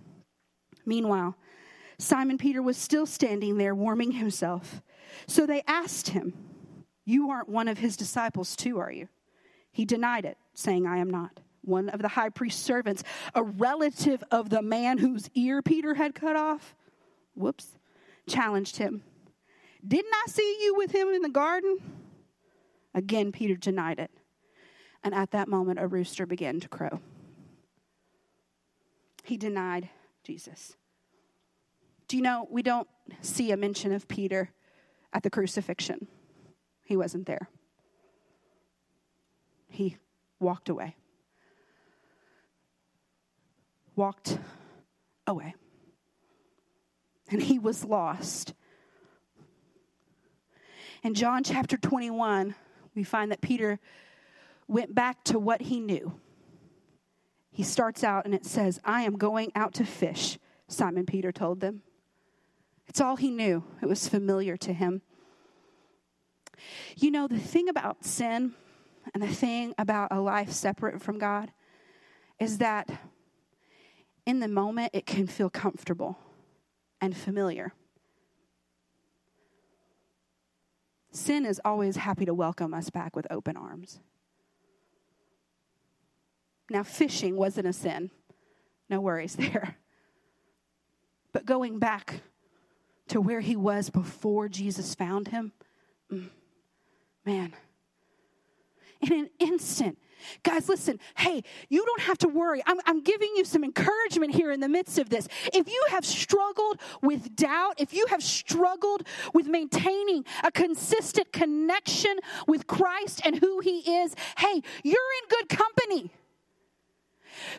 Meanwhile, 0.85 1.37
Simon 1.99 2.39
Peter 2.39 2.63
was 2.63 2.77
still 2.77 3.07
standing 3.07 3.57
there 3.57 3.75
warming 3.75 4.13
himself. 4.13 4.83
So 5.27 5.47
they 5.47 5.63
asked 5.67 6.09
him, 6.09 6.35
You 7.05 7.31
aren't 7.31 7.49
one 7.49 7.69
of 7.69 7.79
his 7.79 7.97
disciples, 7.97 8.57
too, 8.57 8.79
are 8.79 8.93
you? 8.93 9.09
He 9.71 9.85
denied 9.85 10.25
it, 10.25 10.37
saying, 10.55 10.87
I 10.87 10.99
am 10.99 11.11
not. 11.11 11.41
One 11.63 11.89
of 11.89 12.03
the 12.03 12.09
high 12.09 12.29
priest's 12.29 12.63
servants, 12.63 13.03
a 13.35 13.43
relative 13.43 14.23
of 14.31 14.51
the 14.51 14.63
man 14.63 14.99
whose 14.99 15.31
ear 15.35 15.63
Peter 15.63 15.95
had 15.95 16.15
cut 16.15 16.37
off, 16.37 16.75
whoops, 17.35 17.79
challenged 18.29 18.77
him. 18.77 19.03
Didn't 19.87 20.13
I 20.13 20.25
see 20.29 20.59
you 20.63 20.75
with 20.77 20.93
him 20.93 21.09
in 21.09 21.23
the 21.23 21.29
garden? 21.29 21.79
Again, 22.95 23.33
Peter 23.33 23.57
denied 23.57 23.99
it. 23.99 24.11
And 25.03 25.15
at 25.15 25.33
that 25.33 25.49
moment, 25.49 25.81
a 25.81 25.87
rooster 25.87 26.27
began 26.27 26.61
to 26.61 26.69
crow. 26.69 27.01
He 29.25 29.37
denied 29.37 29.89
Jesus. 30.23 30.77
Do 32.09 32.17
you 32.17 32.23
know, 32.23 32.47
we 32.51 32.63
don't 32.63 32.89
see 33.21 33.51
a 33.51 33.57
mention 33.57 33.93
of 33.93 34.07
Peter 34.09 34.51
at 35.13 35.23
the 35.23 35.31
crucifixion. 35.31 36.07
He 36.85 36.97
wasn't 36.97 37.27
there. 37.27 37.49
He 39.69 39.97
walked 40.39 40.69
away. 40.69 40.97
Walked 43.97 44.39
away. 45.27 45.55
And 47.31 47.43
he 47.43 47.59
was 47.59 47.85
lost. 47.85 48.55
In 51.03 51.15
John 51.15 51.43
chapter 51.43 51.77
21, 51.77 52.55
we 52.95 53.03
find 53.03 53.31
that 53.33 53.41
Peter 53.41 53.79
went 54.69 54.95
back 54.95 55.25
to 55.25 55.39
what 55.39 55.63
he 55.63 55.81
knew. 55.81 56.21
He 57.51 57.63
starts 57.63 58.03
out 58.03 58.25
and 58.25 58.35
it 58.35 58.45
says, 58.45 58.81
I 58.85 59.03
am 59.03 59.17
going 59.17 59.53
out 59.55 59.75
to 59.75 59.85
fish, 59.85 60.39
Simon 60.69 61.07
Peter 61.07 61.31
told 61.33 61.61
them. 61.61 61.83
It's 62.87 63.01
all 63.01 63.17
he 63.17 63.31
knew, 63.31 63.65
it 63.81 63.87
was 63.87 64.09
familiar 64.09 64.57
to 64.59 64.73
him. 64.73 65.03
You 66.97 67.11
know, 67.11 67.27
the 67.27 67.39
thing 67.39 67.69
about 67.69 68.05
sin 68.05 68.55
and 69.13 69.23
the 69.23 69.29
thing 69.29 69.75
about 69.79 70.09
a 70.11 70.21
life 70.21 70.51
separate 70.51 71.03
from 71.03 71.19
God 71.19 71.53
is 72.39 72.59
that 72.59 72.89
in 74.27 74.41
the 74.41 74.49
moment 74.49 74.91
it 74.93 75.07
can 75.07 75.27
feel 75.27 75.51
comfortable 75.51 76.19
and 77.01 77.17
familiar. 77.17 77.73
Sin 81.15 81.47
is 81.47 81.61
always 81.65 81.95
happy 81.95 82.25
to 82.25 82.35
welcome 82.35 82.75
us 82.75 82.91
back 82.91 83.15
with 83.15 83.25
open 83.31 83.57
arms. 83.57 84.01
Now, 86.69 86.83
fishing 86.83 87.37
wasn't 87.37 87.69
a 87.69 87.73
sin. 87.73 88.11
No 88.91 89.01
worries 89.01 89.37
there. 89.37 89.77
But 91.33 91.47
going 91.47 91.79
back 91.79 92.23
to 93.09 93.21
where 93.21 93.41
he 93.41 93.55
was 93.55 93.91
before 93.91 94.49
Jesus 94.49 94.97
found 94.97 95.29
him, 95.29 95.53
mm, 96.13 96.31
man, 97.25 97.55
in 99.01 99.13
an 99.13 99.31
instant, 99.39 99.99
Guys, 100.43 100.69
listen, 100.69 100.99
hey, 101.17 101.43
you 101.69 101.85
don't 101.85 102.03
have 102.03 102.19
to 102.19 102.29
worry. 102.29 102.63
I'm, 102.67 102.79
I'm, 102.87 103.03
giving 103.03 103.31
you 103.37 103.45
some 103.45 103.65
encouragement 103.65 104.35
here 104.35 104.51
in 104.51 104.61
the 104.61 104.69
midst 104.69 104.99
of 104.99 105.11
this. 105.11 105.29
If 105.53 105.69
you 105.69 105.85
have 105.91 106.05
struggled 106.05 106.81
with 107.03 107.37
doubt, 107.37 107.75
if 107.79 107.93
you 107.93 108.07
have 108.09 108.23
struggled 108.23 109.03
with 109.35 109.47
maintaining 109.47 110.25
a 110.43 110.51
consistent 110.51 111.33
connection 111.33 112.17
with 112.47 112.67
Christ 112.67 113.21
and 113.25 113.37
who 113.37 113.61
He 113.61 113.81
is, 113.81 114.15
hey, 114.39 114.63
you're 114.83 114.95
in 115.23 115.29
good 115.29 115.49
company. 115.49 116.11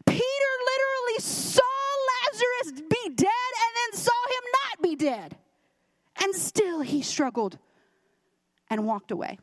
Peter 0.05 0.51
literally 0.65 1.19
saw 1.19 1.61
Lazarus 2.33 2.81
be 2.81 3.09
dead 3.09 3.51
and 3.63 3.93
then 3.93 3.99
saw 3.99 4.11
him 4.11 4.43
not 4.53 4.81
be 4.81 4.95
dead. 4.95 5.37
And 6.23 6.33
still 6.33 6.81
he 6.81 7.01
struggled 7.01 7.57
and 8.69 8.85
walked 8.85 9.11
away. 9.11 9.37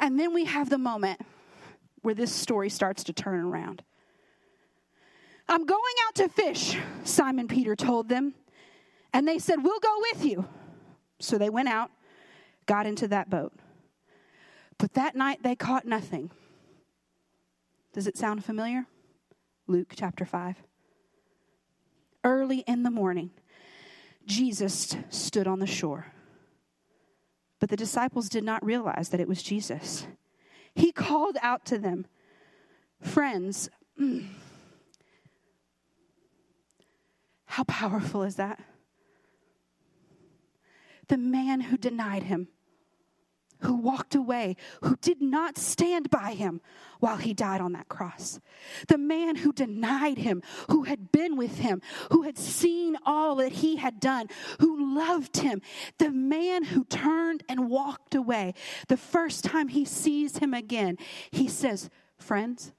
And 0.00 0.18
then 0.18 0.32
we 0.32 0.44
have 0.44 0.70
the 0.70 0.78
moment 0.78 1.20
where 2.02 2.14
this 2.14 2.32
story 2.32 2.68
starts 2.68 3.04
to 3.04 3.12
turn 3.12 3.40
around. 3.40 3.82
I'm 5.48 5.64
going 5.64 5.94
out 6.06 6.14
to 6.16 6.28
fish, 6.28 6.76
Simon 7.04 7.48
Peter 7.48 7.74
told 7.74 8.08
them. 8.08 8.34
And 9.12 9.26
they 9.26 9.38
said, 9.38 9.62
We'll 9.62 9.80
go 9.80 10.02
with 10.12 10.24
you. 10.24 10.46
So 11.20 11.38
they 11.38 11.50
went 11.50 11.68
out, 11.68 11.90
got 12.66 12.86
into 12.86 13.08
that 13.08 13.30
boat. 13.30 13.52
But 14.76 14.94
that 14.94 15.16
night 15.16 15.42
they 15.42 15.56
caught 15.56 15.86
nothing. 15.86 16.30
Does 17.92 18.06
it 18.06 18.16
sound 18.16 18.44
familiar? 18.44 18.86
Luke 19.66 19.92
chapter 19.96 20.24
5. 20.24 20.56
Early 22.22 22.58
in 22.60 22.82
the 22.82 22.90
morning, 22.90 23.30
Jesus 24.26 24.96
stood 25.08 25.48
on 25.48 25.58
the 25.58 25.66
shore. 25.66 26.12
But 27.60 27.70
the 27.70 27.76
disciples 27.76 28.28
did 28.28 28.44
not 28.44 28.64
realize 28.64 29.08
that 29.08 29.20
it 29.20 29.28
was 29.28 29.42
Jesus. 29.42 30.06
He 30.74 30.92
called 30.92 31.36
out 31.42 31.64
to 31.66 31.78
them, 31.78 32.06
Friends, 33.00 33.68
how 37.46 37.64
powerful 37.64 38.22
is 38.22 38.36
that? 38.36 38.60
The 41.08 41.16
man 41.16 41.62
who 41.62 41.76
denied 41.76 42.24
him 42.24 42.48
who 43.60 43.74
walked 43.74 44.14
away, 44.14 44.56
who 44.82 44.96
did 44.96 45.20
not 45.20 45.58
stand 45.58 46.10
by 46.10 46.34
him 46.34 46.60
while 47.00 47.16
he 47.16 47.34
died 47.34 47.60
on 47.60 47.72
that 47.72 47.88
cross. 47.88 48.40
The 48.88 48.98
man 48.98 49.36
who 49.36 49.52
denied 49.52 50.18
him, 50.18 50.42
who 50.70 50.84
had 50.84 51.10
been 51.12 51.36
with 51.36 51.58
him, 51.58 51.82
who 52.10 52.22
had 52.22 52.38
seen 52.38 52.96
all 53.04 53.36
that 53.36 53.52
he 53.52 53.76
had 53.76 54.00
done, 54.00 54.28
who 54.60 54.96
loved 54.96 55.38
him. 55.38 55.62
The 55.98 56.10
man 56.10 56.64
who 56.64 56.84
turned 56.84 57.42
and 57.48 57.68
walked 57.68 58.14
away. 58.14 58.54
The 58.88 58.96
first 58.96 59.44
time 59.44 59.68
he 59.68 59.84
sees 59.84 60.38
him 60.38 60.54
again, 60.54 60.98
he 61.30 61.48
says, 61.48 61.90
Friends, 62.18 62.72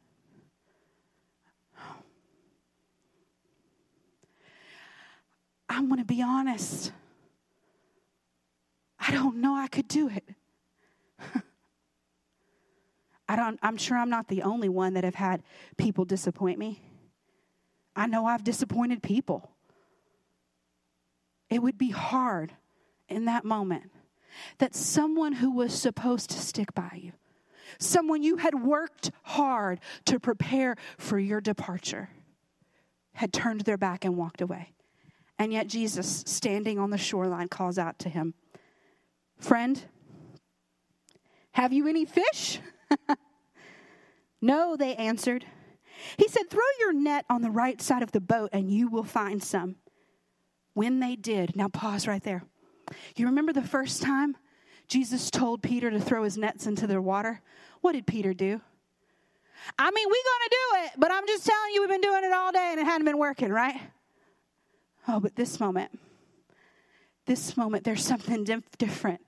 I'm 5.70 5.88
going 5.88 6.00
to 6.00 6.06
be 6.06 6.22
honest. 6.22 6.92
I 9.00 9.12
don't 9.12 9.38
know 9.38 9.56
I 9.56 9.68
could 9.68 9.88
do 9.88 10.10
it. 10.10 10.24
I 13.30 13.36
don't, 13.36 13.60
I'm 13.62 13.78
sure 13.78 13.98
I'm 13.98 14.10
not 14.10 14.28
the 14.28 14.42
only 14.42 14.70
one 14.70 14.96
that 14.96 15.04
have 15.04 15.16
had 15.16 15.44
people 15.78 16.06
disappoint 16.06 16.58
me. 16.58 16.82
I 17.96 18.08
know 18.08 18.26
I've 18.26 18.44
disappointed 18.44 19.04
people. 19.04 19.52
It 21.50 21.62
would 21.62 21.78
be 21.78 21.90
hard 21.90 22.54
in 23.08 23.26
that 23.26 23.46
moment 23.46 23.92
that 24.60 24.76
someone 24.76 25.34
who 25.34 25.52
was 25.52 25.74
supposed 25.74 26.30
to 26.32 26.40
stick 26.40 26.74
by 26.74 26.92
you, 27.02 27.14
someone 27.80 28.24
you 28.24 28.38
had 28.38 28.64
worked 28.64 29.12
hard 29.24 29.80
to 30.06 30.20
prepare 30.20 30.76
for 30.98 31.20
your 31.20 31.42
departure, 31.42 32.10
had 33.14 33.34
turned 33.34 33.62
their 33.62 33.78
back 33.78 34.06
and 34.06 34.16
walked 34.16 34.42
away. 34.42 34.74
And 35.38 35.54
yet, 35.54 35.68
Jesus, 35.68 36.24
standing 36.26 36.80
on 36.80 36.90
the 36.90 36.98
shoreline, 36.98 37.48
calls 37.48 37.78
out 37.78 38.00
to 38.00 38.10
him, 38.10 38.34
Friend, 39.40 39.82
have 41.60 41.74
you 41.74 41.90
any 41.90 42.06
fish? 42.06 42.62
no, 44.42 44.78
they 44.78 44.96
answered. 44.96 45.46
He 46.18 46.30
said, 46.30 46.50
Throw 46.50 46.62
your 46.80 46.94
net 46.94 47.26
on 47.30 47.42
the 47.42 47.52
right 47.52 47.82
side 47.82 48.02
of 48.02 48.14
the 48.14 48.22
boat 48.22 48.52
and 48.54 48.72
you 48.72 48.88
will 48.88 49.04
find 49.04 49.44
some. 49.44 49.76
When 50.74 51.02
they 51.02 51.18
did, 51.18 51.58
now 51.58 51.68
pause 51.68 52.08
right 52.08 52.24
there. 52.24 52.44
You 53.18 53.26
remember 53.26 53.52
the 53.52 53.62
first 53.62 54.02
time 54.02 54.38
Jesus 54.88 55.30
told 55.30 55.62
Peter 55.62 55.92
to 55.92 56.00
throw 56.00 56.24
his 56.24 56.38
nets 56.38 56.66
into 56.66 56.88
the 56.88 57.02
water? 57.02 57.42
What 57.82 57.92
did 57.92 58.08
Peter 58.08 58.34
do? 58.34 58.62
I 59.78 59.92
mean, 59.92 60.08
we're 60.08 60.14
going 60.14 60.50
to 60.50 60.50
do 60.50 60.86
it, 60.86 60.92
but 60.98 61.12
I'm 61.12 61.28
just 61.28 61.46
telling 61.46 61.74
you, 61.74 61.82
we've 61.82 61.90
been 61.90 62.00
doing 62.00 62.24
it 62.24 62.32
all 62.32 62.54
day 62.54 62.70
and 62.72 62.80
it 62.80 62.86
hadn't 62.86 63.04
been 63.04 63.18
working, 63.18 63.50
right? 63.50 63.76
Oh, 65.10 65.20
but 65.20 65.36
this 65.36 65.60
moment, 65.60 65.92
this 67.26 67.58
moment, 67.58 67.84
there's 67.84 68.06
something 68.06 68.46
different. 68.78 69.20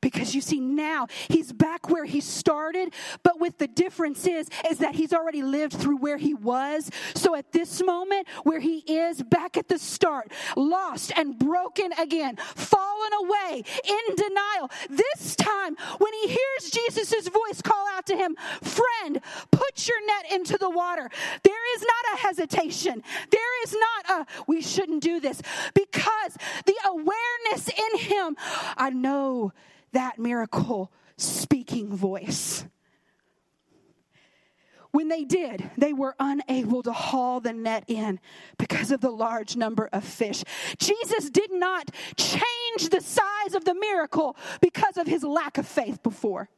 Because 0.00 0.34
you 0.34 0.40
see, 0.40 0.60
now 0.60 1.06
he's 1.28 1.52
back 1.52 1.90
where 1.90 2.04
he 2.04 2.20
started, 2.20 2.92
but 3.22 3.40
with 3.40 3.58
the 3.58 3.66
difference 3.68 4.26
is, 4.26 4.48
is 4.68 4.78
that 4.78 4.94
he's 4.94 5.12
already 5.12 5.42
lived 5.42 5.74
through 5.74 5.96
where 5.96 6.16
he 6.16 6.34
was. 6.34 6.90
So 7.14 7.34
at 7.34 7.52
this 7.52 7.82
moment, 7.82 8.26
where 8.44 8.60
he 8.60 8.78
is 8.78 9.22
back 9.22 9.56
at 9.56 9.68
the 9.68 9.78
start, 9.78 10.32
lost 10.56 11.12
and 11.16 11.38
broken 11.38 11.92
again, 11.98 12.36
fallen 12.36 13.12
away 13.24 13.62
in 13.84 14.14
denial, 14.16 14.70
this 14.88 15.36
time 15.36 15.76
when 15.98 16.12
he 16.22 16.28
hears 16.28 16.70
Jesus' 16.70 17.28
voice 17.28 17.62
call 17.62 17.86
out 17.92 18.06
to 18.06 18.16
him, 18.16 18.36
Friend, 18.62 19.20
put 19.50 19.88
your 19.88 20.06
net 20.06 20.32
into 20.32 20.56
the 20.58 20.70
water, 20.70 21.10
there 21.42 21.76
is 21.76 21.82
not 21.82 22.14
a 22.14 22.18
hesitation. 22.18 23.02
There 23.30 23.62
is 23.64 23.76
not 23.78 24.20
a, 24.20 24.26
we 24.46 24.62
shouldn't 24.62 25.02
do 25.02 25.20
this, 25.20 25.40
because 25.74 26.36
the 26.66 26.76
awareness 26.86 27.68
in 27.68 27.98
him, 27.98 28.36
I 28.76 28.90
know 28.90 29.52
that 29.92 30.18
miracle 30.18 30.92
speaking 31.16 31.94
voice. 31.94 32.64
When 34.92 35.08
they 35.08 35.24
did, 35.24 35.70
they 35.78 35.92
were 35.92 36.16
unable 36.18 36.82
to 36.82 36.92
haul 36.92 37.40
the 37.40 37.52
net 37.52 37.84
in 37.86 38.18
because 38.58 38.90
of 38.90 39.00
the 39.00 39.10
large 39.10 39.54
number 39.54 39.88
of 39.92 40.02
fish. 40.02 40.42
Jesus 40.78 41.30
did 41.30 41.52
not 41.52 41.90
change 42.16 42.88
the 42.90 43.00
size 43.00 43.54
of 43.54 43.64
the 43.64 43.74
miracle 43.74 44.36
because 44.60 44.96
of 44.96 45.06
his 45.06 45.22
lack 45.22 45.58
of 45.58 45.66
faith 45.66 46.02
before. 46.02 46.48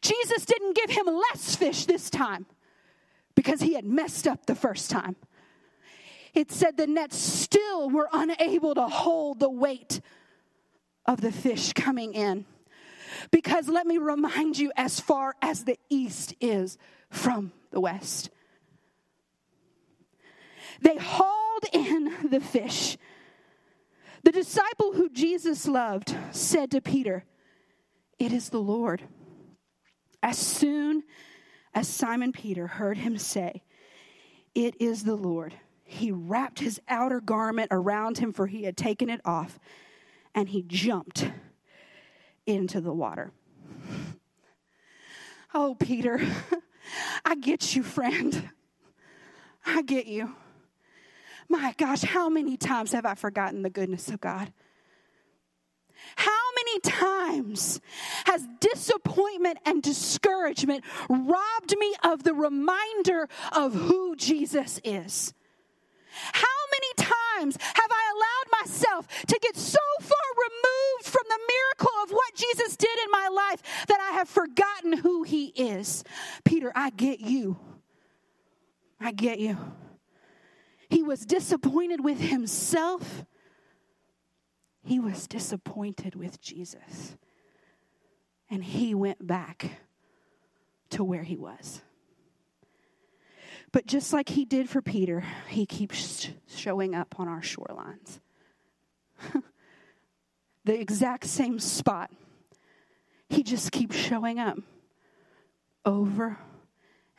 Jesus 0.00 0.44
didn't 0.44 0.76
give 0.76 0.90
him 0.90 1.06
less 1.06 1.54
fish 1.54 1.84
this 1.84 2.10
time 2.10 2.46
because 3.36 3.60
he 3.60 3.74
had 3.74 3.84
messed 3.84 4.26
up 4.26 4.46
the 4.46 4.56
first 4.56 4.90
time. 4.90 5.14
It 6.34 6.50
said 6.50 6.76
the 6.76 6.88
nets 6.88 7.16
still 7.16 7.88
were 7.88 8.08
unable 8.12 8.74
to 8.74 8.88
hold 8.88 9.38
the 9.38 9.48
weight 9.48 10.00
of 11.06 11.20
the 11.20 11.32
fish 11.32 11.72
coming 11.72 12.14
in. 12.14 12.44
Because 13.30 13.68
let 13.68 13.86
me 13.86 13.98
remind 13.98 14.58
you, 14.58 14.72
as 14.76 15.00
far 15.00 15.34
as 15.40 15.64
the 15.64 15.78
east 15.88 16.34
is 16.40 16.78
from 17.10 17.52
the 17.70 17.80
west, 17.80 18.30
they 20.80 20.96
hauled 20.96 21.64
in 21.72 22.14
the 22.30 22.40
fish. 22.40 22.96
The 24.22 24.32
disciple 24.32 24.92
who 24.92 25.08
Jesus 25.08 25.66
loved 25.66 26.14
said 26.32 26.70
to 26.72 26.80
Peter, 26.80 27.24
It 28.18 28.32
is 28.32 28.50
the 28.50 28.60
Lord. 28.60 29.02
As 30.22 30.36
soon 30.36 31.04
as 31.72 31.86
Simon 31.86 32.32
Peter 32.32 32.66
heard 32.66 32.98
him 32.98 33.16
say, 33.16 33.62
It 34.54 34.74
is 34.80 35.04
the 35.04 35.14
Lord, 35.14 35.54
he 35.84 36.10
wrapped 36.10 36.58
his 36.58 36.80
outer 36.88 37.20
garment 37.20 37.68
around 37.70 38.18
him, 38.18 38.32
for 38.32 38.46
he 38.48 38.64
had 38.64 38.76
taken 38.76 39.08
it 39.08 39.20
off 39.24 39.58
and 40.36 40.50
he 40.50 40.62
jumped 40.62 41.28
into 42.44 42.80
the 42.80 42.92
water. 42.92 43.32
Oh, 45.54 45.74
Peter, 45.74 46.20
I 47.24 47.34
get 47.34 47.74
you, 47.74 47.82
friend. 47.82 48.50
I 49.64 49.82
get 49.82 50.06
you. 50.06 50.36
My 51.48 51.74
gosh, 51.78 52.02
how 52.02 52.28
many 52.28 52.56
times 52.56 52.92
have 52.92 53.06
I 53.06 53.14
forgotten 53.14 53.62
the 53.62 53.70
goodness 53.70 54.08
of 54.08 54.20
God? 54.20 54.52
How 56.16 56.30
many 56.56 56.80
times 56.80 57.80
has 58.26 58.46
disappointment 58.60 59.58
and 59.64 59.82
discouragement 59.82 60.84
robbed 61.08 61.76
me 61.78 61.94
of 62.04 62.22
the 62.22 62.34
reminder 62.34 63.28
of 63.52 63.72
who 63.72 64.14
Jesus 64.16 64.80
is? 64.84 65.32
How 66.32 66.46
many 66.72 67.10
times 67.10 67.58
have 67.60 67.85
myself 68.86 69.08
to 69.26 69.38
get 69.40 69.56
so 69.56 69.78
far 70.00 70.16
removed 70.38 71.04
from 71.04 71.22
the 71.28 71.38
miracle 71.48 72.02
of 72.04 72.10
what 72.10 72.34
Jesus 72.34 72.76
did 72.76 72.98
in 73.04 73.10
my 73.10 73.28
life 73.28 73.62
that 73.88 74.00
I 74.00 74.14
have 74.14 74.28
forgotten 74.28 74.92
who 74.98 75.22
he 75.22 75.46
is? 75.46 76.04
Peter, 76.44 76.72
I 76.74 76.90
get 76.90 77.20
you. 77.20 77.58
I 79.00 79.12
get 79.12 79.38
you. 79.38 79.58
He 80.88 81.02
was 81.02 81.26
disappointed 81.26 82.02
with 82.02 82.20
himself. 82.20 83.24
He 84.82 85.00
was 85.00 85.26
disappointed 85.26 86.14
with 86.14 86.40
Jesus. 86.40 87.16
And 88.48 88.62
he 88.62 88.94
went 88.94 89.26
back 89.26 89.80
to 90.90 91.02
where 91.02 91.24
he 91.24 91.36
was. 91.36 91.82
But 93.72 93.86
just 93.86 94.12
like 94.12 94.28
he 94.28 94.44
did 94.44 94.70
for 94.70 94.80
Peter, 94.80 95.24
he 95.48 95.66
keeps 95.66 96.28
showing 96.46 96.94
up 96.94 97.16
on 97.18 97.26
our 97.26 97.40
shorelines. 97.40 98.20
the 100.64 100.78
exact 100.78 101.26
same 101.26 101.58
spot. 101.58 102.10
He 103.28 103.42
just 103.42 103.72
keeps 103.72 103.96
showing 103.96 104.38
up 104.38 104.58
over 105.84 106.38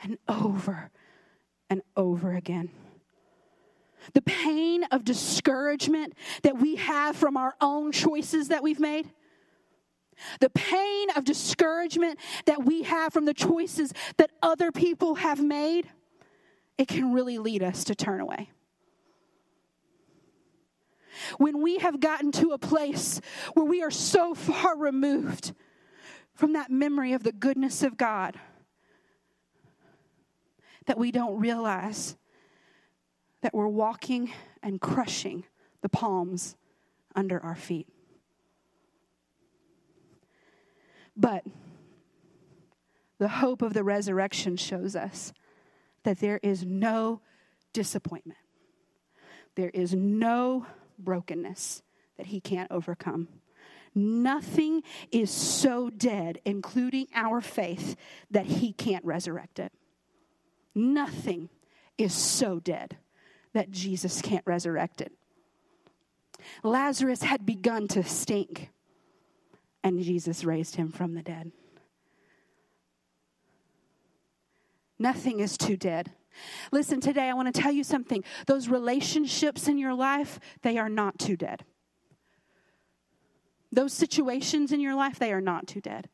and 0.01 0.17
over 0.27 0.89
and 1.69 1.81
over 1.95 2.33
again. 2.33 2.69
The 4.13 4.21
pain 4.21 4.83
of 4.85 5.03
discouragement 5.03 6.13
that 6.43 6.57
we 6.57 6.75
have 6.75 7.15
from 7.15 7.35
our 7.35 7.55
own 7.59 7.91
choices 7.91 8.49
that 8.49 8.63
we've 8.63 8.79
made. 8.79 9.09
The 10.39 10.49
pain 10.49 11.09
of 11.15 11.25
discouragement 11.25 12.19
that 12.45 12.65
we 12.65 12.83
have 12.83 13.13
from 13.13 13.25
the 13.25 13.33
choices 13.33 13.93
that 14.17 14.31
other 14.41 14.71
people 14.71 15.15
have 15.15 15.43
made 15.43 15.89
it 16.77 16.87
can 16.87 17.11
really 17.11 17.37
lead 17.37 17.63
us 17.63 17.83
to 17.85 17.95
turn 17.95 18.21
away. 18.21 18.51
When 21.37 21.61
we 21.61 21.77
have 21.79 21.99
gotten 21.99 22.31
to 22.33 22.51
a 22.51 22.57
place 22.57 23.21
where 23.53 23.65
we 23.65 23.81
are 23.81 23.91
so 23.91 24.33
far 24.33 24.77
removed 24.77 25.53
from 26.33 26.53
that 26.53 26.69
memory 26.69 27.13
of 27.13 27.23
the 27.23 27.31
goodness 27.31 27.83
of 27.83 27.97
God 27.97 28.39
that 30.85 30.97
we 30.97 31.11
don't 31.11 31.39
realize 31.39 32.15
that 33.41 33.53
we're 33.53 33.67
walking 33.67 34.31
and 34.63 34.81
crushing 34.81 35.45
the 35.81 35.89
palms 35.89 36.55
under 37.15 37.39
our 37.43 37.55
feet. 37.55 37.87
But 41.15 41.43
the 43.17 43.27
hope 43.27 43.61
of 43.61 43.73
the 43.73 43.83
resurrection 43.83 44.55
shows 44.57 44.95
us 44.95 45.33
that 46.03 46.19
there 46.19 46.39
is 46.43 46.63
no 46.65 47.21
disappointment, 47.73 48.39
there 49.55 49.71
is 49.71 49.93
no 49.93 50.65
brokenness 50.97 51.81
that 52.17 52.27
he 52.27 52.39
can't 52.39 52.71
overcome. 52.71 53.27
Nothing 53.95 54.83
is 55.11 55.31
so 55.31 55.89
dead, 55.89 56.39
including 56.45 57.07
our 57.15 57.41
faith, 57.41 57.95
that 58.29 58.45
he 58.45 58.73
can't 58.73 59.03
resurrect 59.03 59.59
it. 59.59 59.71
Nothing 60.75 61.49
is 61.97 62.13
so 62.13 62.59
dead 62.59 62.97
that 63.53 63.71
Jesus 63.71 64.21
can't 64.21 64.45
resurrect 64.45 65.01
it. 65.01 65.11
Lazarus 66.63 67.23
had 67.23 67.45
begun 67.45 67.87
to 67.89 68.03
stink, 68.03 68.69
and 69.83 70.01
Jesus 70.01 70.43
raised 70.43 70.75
him 70.75 70.91
from 70.91 71.15
the 71.15 71.23
dead. 71.23 71.51
Nothing 74.99 75.39
is 75.39 75.57
too 75.57 75.77
dead. 75.77 76.11
Listen, 76.71 76.99
today 76.99 77.29
I 77.29 77.33
want 77.33 77.53
to 77.53 77.61
tell 77.61 77.71
you 77.71 77.83
something. 77.83 78.23
Those 78.45 78.69
relationships 78.69 79.67
in 79.67 79.77
your 79.77 79.93
life, 79.93 80.39
they 80.61 80.77
are 80.77 80.89
not 80.89 81.19
too 81.19 81.35
dead. 81.35 81.63
Those 83.71 83.93
situations 83.93 84.71
in 84.71 84.79
your 84.79 84.95
life, 84.95 85.19
they 85.19 85.33
are 85.33 85.41
not 85.41 85.67
too 85.67 85.81
dead. 85.81 86.09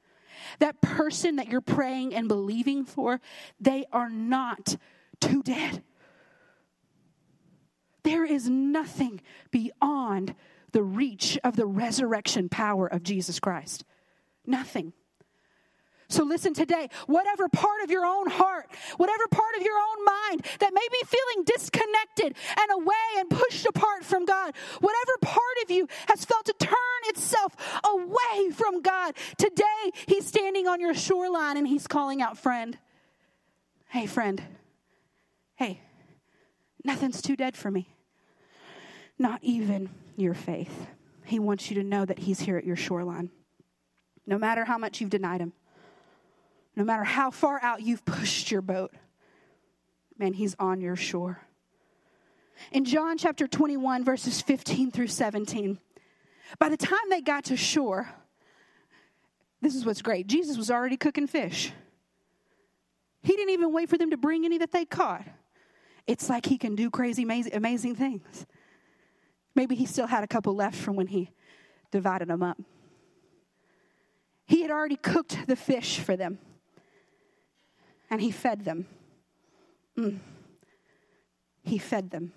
That 0.60 0.82
person 0.82 1.38
that 1.38 1.48
you're 1.48 1.62
praying 1.62 2.14
and 2.14 2.28
believing 2.28 2.86
for, 2.86 3.22
they 3.60 3.86
are 3.92 4.10
not 4.10 4.76
too 5.20 5.44
dead. 5.44 5.84
There 8.04 8.26
is 8.26 8.50
nothing 8.50 9.22
beyond 9.52 10.36
the 10.72 10.84
reach 10.84 11.38
of 11.44 11.56
the 11.56 11.66
resurrection 11.66 12.50
power 12.50 12.88
of 12.88 13.04
Jesus 13.04 13.40
Christ. 13.40 13.86
Nothing. 14.46 14.94
So 16.14 16.24
listen 16.24 16.54
today, 16.54 16.90
whatever 17.08 17.50
part 17.50 17.82
of 17.84 17.90
your 17.90 18.06
own 18.06 18.30
heart, 18.30 18.70
whatever 18.98 19.28
part 19.30 19.56
of 19.58 19.64
your 19.64 19.76
own 19.76 20.06
mind 20.06 20.46
that 20.60 20.72
may 20.72 20.88
be 20.92 21.02
feeling 21.08 21.44
disconnected 21.44 22.36
and 22.56 22.72
away 22.72 22.94
and 23.18 23.32
pushed 23.32 23.66
apart 23.66 24.06
from 24.06 24.24
God, 24.24 24.54
whatever 24.80 25.12
part 25.24 25.58
of 25.64 25.72
you 25.72 25.88
has 26.08 26.24
felt 26.24 26.46
to 26.46 26.54
turn 26.60 26.76
itself 27.06 27.56
away 27.84 28.52
from 28.52 28.84
God, 28.84 29.16
today 29.40 29.92
He's 30.08 30.28
standing 30.28 30.68
on 30.68 30.80
your 30.80 30.94
shoreline 30.94 31.58
and 31.58 31.68
He's 31.68 31.88
calling 31.88 32.22
out, 32.22 32.38
friend. 32.38 32.78
Hey, 33.90 34.06
friend. 34.06 34.40
Hey, 35.56 35.82
nothing's 36.86 37.24
too 37.24 37.36
dead 37.36 37.58
for 37.58 37.72
me. 37.72 37.90
Not 39.18 39.40
even 39.42 39.90
your 40.16 40.36
faith. 40.36 40.90
He 41.26 41.40
wants 41.40 41.72
you 41.72 41.82
to 41.82 41.84
know 41.84 42.06
that 42.06 42.20
He's 42.20 42.42
here 42.42 42.58
at 42.60 42.66
your 42.66 42.76
shoreline. 42.76 43.32
No 44.28 44.38
matter 44.38 44.64
how 44.64 44.78
much 44.78 45.02
you've 45.02 45.10
denied 45.10 45.42
Him 45.42 45.54
no 46.76 46.84
matter 46.84 47.04
how 47.04 47.32
far 47.32 47.60
out 47.62 47.82
you've 47.82 48.06
pushed 48.06 48.52
your 48.52 48.62
boat, 48.62 48.94
man, 50.18 50.34
he's 50.34 50.56
on 50.60 50.82
your 50.82 50.96
shore. 50.96 51.42
In 52.72 52.86
John 52.86 53.18
chapter 53.18 53.48
21, 53.48 54.04
verses 54.04 54.42
15 54.42 54.92
through 54.92 55.08
17, 55.08 55.80
By 56.60 56.70
the 56.70 56.78
time 56.78 57.10
they 57.10 57.22
got 57.22 57.46
to 57.46 57.58
shore, 57.58 58.10
this 59.62 59.76
is 59.76 59.86
what's 59.86 60.02
great 60.02 60.28
Jesus 60.28 60.58
was 60.58 60.70
already 60.70 60.98
cooking 60.98 61.28
fish. 61.28 61.72
He 63.22 63.34
didn't 63.36 63.52
even 63.52 63.72
wait 63.72 63.90
for 63.90 63.98
them 63.98 64.12
to 64.12 64.18
bring 64.18 64.44
any 64.44 64.58
that 64.58 64.72
they 64.72 64.86
caught. 64.86 65.24
It's 66.06 66.30
like 66.30 66.46
he 66.46 66.58
can 66.58 66.76
do 66.76 66.90
crazy, 66.90 67.24
amazing, 67.24 67.56
amazing 67.56 67.96
things. 67.96 68.46
Maybe 69.56 69.76
he 69.76 69.86
still 69.86 70.08
had 70.08 70.24
a 70.24 70.28
couple 70.28 70.54
left 70.54 70.76
from 70.76 70.98
when 70.98 71.08
he 71.08 71.32
divided 71.92 72.28
them 72.28 72.44
up. 72.44 72.58
He 74.46 74.62
had 74.62 74.72
already 74.72 74.98
cooked 74.98 75.48
the 75.48 75.56
fish 75.56 76.00
for 76.00 76.18
them, 76.18 76.40
and 78.14 78.22
he 78.22 78.30
fed 78.30 78.64
them. 78.64 78.86
Mm. 79.98 80.20
He 81.64 81.80
fed 81.80 82.12
them. 82.12 82.32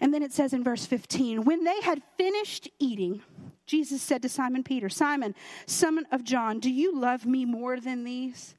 And 0.00 0.12
then 0.12 0.24
it 0.24 0.32
says 0.32 0.52
in 0.52 0.64
verse 0.64 0.84
15, 0.86 1.44
when 1.44 1.62
they 1.62 1.80
had 1.82 2.02
finished 2.16 2.68
eating, 2.80 3.22
Jesus 3.64 4.02
said 4.02 4.22
to 4.22 4.28
Simon 4.28 4.64
Peter, 4.64 4.88
Simon, 4.88 5.36
son 5.66 6.04
of 6.10 6.24
John, 6.24 6.58
do 6.58 6.68
you 6.68 6.98
love 6.98 7.26
me 7.26 7.44
more 7.44 7.78
than 7.78 8.02
these? 8.02 8.56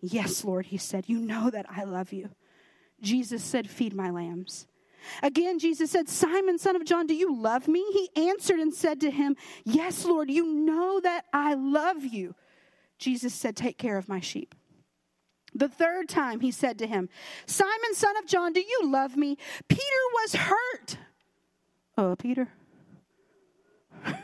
Yes, 0.00 0.44
Lord, 0.44 0.66
he 0.66 0.78
said, 0.78 1.08
you 1.08 1.20
know 1.20 1.48
that 1.48 1.66
I 1.70 1.84
love 1.84 2.12
you. 2.12 2.30
Jesus 3.00 3.44
said, 3.44 3.70
Feed 3.70 3.94
my 3.94 4.10
lambs. 4.10 4.66
Again, 5.22 5.60
Jesus 5.60 5.92
said, 5.92 6.08
Simon, 6.08 6.58
son 6.58 6.74
of 6.74 6.84
John, 6.84 7.06
do 7.06 7.14
you 7.14 7.36
love 7.36 7.68
me? 7.68 7.84
He 7.92 8.28
answered 8.28 8.58
and 8.58 8.74
said 8.74 9.00
to 9.02 9.12
him, 9.12 9.36
Yes, 9.64 10.04
Lord, 10.04 10.28
you 10.28 10.44
know 10.44 10.98
that 10.98 11.26
I 11.32 11.54
love 11.54 12.04
you. 12.04 12.34
Jesus 12.98 13.32
said, 13.32 13.54
Take 13.54 13.78
care 13.78 13.96
of 13.96 14.08
my 14.08 14.18
sheep. 14.18 14.56
The 15.54 15.68
third 15.68 16.08
time 16.08 16.40
he 16.40 16.50
said 16.50 16.78
to 16.78 16.86
him, 16.86 17.08
Simon, 17.46 17.94
son 17.94 18.16
of 18.16 18.26
John, 18.26 18.52
do 18.52 18.60
you 18.60 18.80
love 18.84 19.16
me? 19.16 19.36
Peter 19.68 19.82
was 20.14 20.34
hurt. 20.34 20.98
Oh, 21.96 22.16
Peter. 22.16 22.48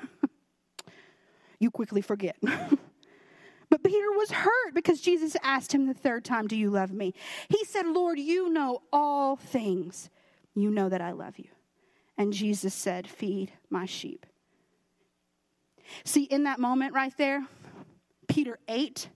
you 1.59 1.71
quickly 1.71 2.03
forget. 2.03 2.37
but 2.43 3.83
Peter 3.83 4.13
was 4.13 4.31
hurt 4.31 4.75
because 4.75 5.01
Jesus 5.01 5.37
asked 5.43 5.73
him 5.73 5.87
the 5.87 5.95
third 5.95 6.25
time, 6.25 6.47
Do 6.47 6.57
you 6.57 6.71
love 6.71 6.93
me? 6.93 7.15
He 7.49 7.65
said, 7.65 7.87
Lord, 7.87 8.19
you 8.19 8.51
know 8.51 8.83
all 8.93 9.37
things. 9.37 10.11
You 10.55 10.71
know 10.71 10.89
that 10.89 11.01
I 11.01 11.13
love 11.13 11.39
you. 11.39 11.49
And 12.17 12.33
Jesus 12.33 12.75
said, 12.75 13.09
Feed 13.09 13.53
my 13.71 13.87
sheep. 13.87 14.27
See, 16.05 16.25
in 16.25 16.45
that 16.45 16.59
moment 16.59 16.95
right 16.95 17.15
there, 17.17 17.47
Peter 18.29 18.59
ate 18.69 19.09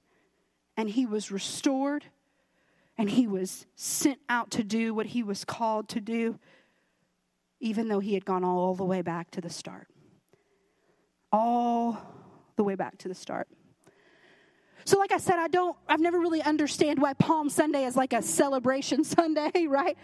and 0.79 0.88
he 0.88 1.05
was 1.05 1.33
restored 1.33 2.05
and 2.97 3.11
he 3.11 3.27
was 3.27 3.67
sent 3.75 4.21
out 4.29 4.53
to 4.53 4.62
do 4.62 4.95
what 4.95 5.07
he 5.07 5.25
was 5.25 5.45
called 5.45 5.88
to 5.91 6.01
do, 6.01 6.38
even 7.61 7.88
though 7.88 7.99
he 7.99 8.14
had 8.14 8.25
gone 8.25 8.45
all 8.45 8.75
the 8.75 8.85
way 8.85 9.03
back 9.03 9.31
to 9.33 9.41
the 9.41 9.51
start. 9.51 9.88
All 11.33 12.01
the 12.57 12.62
way 12.62 12.77
back 12.77 12.97
to 12.99 13.09
the 13.09 13.14
start. 13.14 13.49
So, 14.85 14.99
like 14.99 15.12
I 15.12 15.19
said, 15.19 15.35
I 15.38 15.49
don't, 15.49 15.77
I've 15.88 16.01
never 16.01 16.19
really 16.19 16.41
understand 16.43 17.03
why 17.03 17.12
Palm 17.12 17.51
Sunday 17.51 17.85
is 17.85 17.97
like 17.97 18.12
a 18.12 18.23
celebration 18.23 19.03
Sunday, 19.17 19.67
right? 19.67 19.99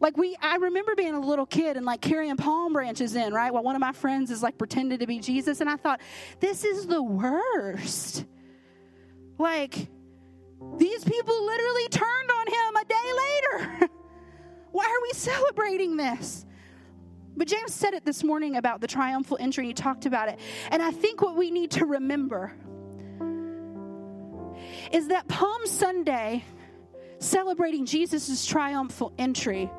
Like 0.00 0.18
we, 0.18 0.36
I 0.42 0.56
remember 0.56 0.94
being 0.94 1.14
a 1.14 1.20
little 1.20 1.46
kid 1.46 1.78
and 1.78 1.86
like 1.86 2.02
carrying 2.02 2.36
palm 2.36 2.74
branches 2.74 3.16
in, 3.16 3.32
right? 3.32 3.52
While 3.52 3.62
one 3.62 3.74
of 3.74 3.80
my 3.80 3.92
friends 3.92 4.30
is 4.30 4.42
like 4.42 4.58
pretending 4.58 4.98
to 4.98 5.06
be 5.06 5.18
Jesus, 5.18 5.62
and 5.62 5.70
I 5.70 5.76
thought, 5.76 6.00
this 6.40 6.62
is 6.62 6.86
the 6.86 7.02
worst. 7.02 8.26
Like, 9.38 9.88
these 10.78 11.04
people 11.04 11.46
literally 11.46 11.88
turned 11.88 12.30
on 12.30 12.46
him 12.46 12.76
a 12.76 12.84
day 12.84 13.12
later. 13.22 13.88
Why 14.72 14.84
are 14.84 15.02
we 15.02 15.12
celebrating 15.12 15.96
this? 15.96 16.44
But 17.36 17.48
James 17.48 17.74
said 17.74 17.94
it 17.94 18.04
this 18.04 18.22
morning 18.22 18.56
about 18.56 18.80
the 18.80 18.86
triumphal 18.86 19.36
entry. 19.40 19.66
He 19.66 19.74
talked 19.74 20.06
about 20.06 20.28
it. 20.28 20.38
And 20.70 20.82
I 20.82 20.90
think 20.90 21.20
what 21.20 21.36
we 21.36 21.50
need 21.50 21.72
to 21.72 21.86
remember 21.86 22.52
is 24.92 25.08
that 25.08 25.26
Palm 25.28 25.66
Sunday, 25.66 26.44
celebrating 27.18 27.86
Jesus' 27.86 28.46
triumphal 28.46 29.12
entry, 29.18 29.70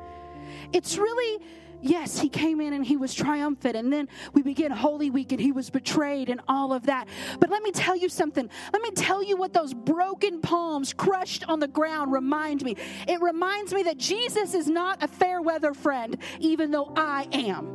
it's 0.72 0.98
really 0.98 1.42
Yes, 1.86 2.18
he 2.18 2.28
came 2.28 2.60
in 2.60 2.72
and 2.72 2.84
he 2.84 2.96
was 2.96 3.14
triumphant. 3.14 3.76
And 3.76 3.92
then 3.92 4.08
we 4.32 4.42
begin 4.42 4.72
Holy 4.72 5.08
Week 5.08 5.30
and 5.30 5.40
he 5.40 5.52
was 5.52 5.70
betrayed 5.70 6.28
and 6.28 6.40
all 6.48 6.72
of 6.72 6.86
that. 6.86 7.06
But 7.38 7.48
let 7.48 7.62
me 7.62 7.70
tell 7.70 7.96
you 7.96 8.08
something. 8.08 8.50
Let 8.72 8.82
me 8.82 8.90
tell 8.90 9.22
you 9.22 9.36
what 9.36 9.52
those 9.52 9.72
broken 9.72 10.40
palms 10.40 10.92
crushed 10.92 11.44
on 11.48 11.60
the 11.60 11.68
ground 11.68 12.12
remind 12.12 12.62
me. 12.62 12.76
It 13.06 13.20
reminds 13.20 13.72
me 13.72 13.84
that 13.84 13.98
Jesus 13.98 14.54
is 14.54 14.66
not 14.66 15.02
a 15.02 15.08
fair 15.08 15.40
weather 15.40 15.74
friend, 15.74 16.18
even 16.40 16.72
though 16.72 16.92
I 16.96 17.28
am. 17.32 17.74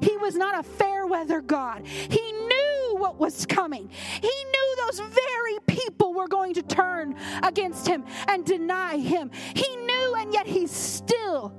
He 0.00 0.16
was 0.16 0.36
not 0.36 0.58
a 0.58 0.62
fair 0.62 1.06
weather 1.06 1.40
God. 1.40 1.84
He 1.84 2.32
knew 2.32 2.96
what 2.96 3.18
was 3.18 3.44
coming. 3.44 3.90
He 4.20 4.28
knew 4.28 4.76
those 4.86 5.00
very 5.00 5.58
people 5.66 6.14
were 6.14 6.28
going 6.28 6.54
to 6.54 6.62
turn 6.62 7.16
against 7.42 7.86
him 7.86 8.04
and 8.28 8.44
deny 8.44 8.98
him. 8.98 9.30
He 9.54 9.76
knew, 9.76 10.14
and 10.14 10.32
yet 10.32 10.46
he 10.46 10.66
still 10.66 11.52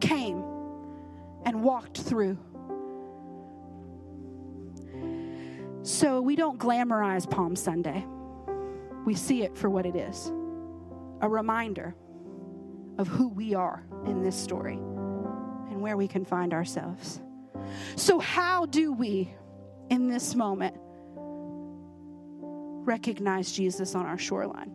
came 0.00 0.59
and 1.44 1.62
walked 1.62 2.00
through. 2.00 2.38
So 5.82 6.20
we 6.20 6.36
don't 6.36 6.58
glamorize 6.58 7.28
Palm 7.28 7.56
Sunday, 7.56 8.04
we 9.06 9.14
see 9.14 9.42
it 9.42 9.56
for 9.56 9.70
what 9.70 9.86
it 9.86 9.96
is 9.96 10.30
a 11.22 11.28
reminder 11.28 11.94
of 12.98 13.06
who 13.06 13.28
we 13.28 13.54
are 13.54 13.84
in 14.06 14.22
this 14.22 14.34
story 14.34 14.74
and 14.74 15.80
where 15.82 15.96
we 15.96 16.08
can 16.08 16.24
find 16.24 16.54
ourselves. 16.54 17.20
So, 17.96 18.18
how 18.18 18.64
do 18.66 18.92
we, 18.92 19.32
in 19.90 20.08
this 20.08 20.34
moment, 20.34 20.76
recognize 22.84 23.52
Jesus 23.52 23.94
on 23.94 24.06
our 24.06 24.18
shoreline. 24.18 24.72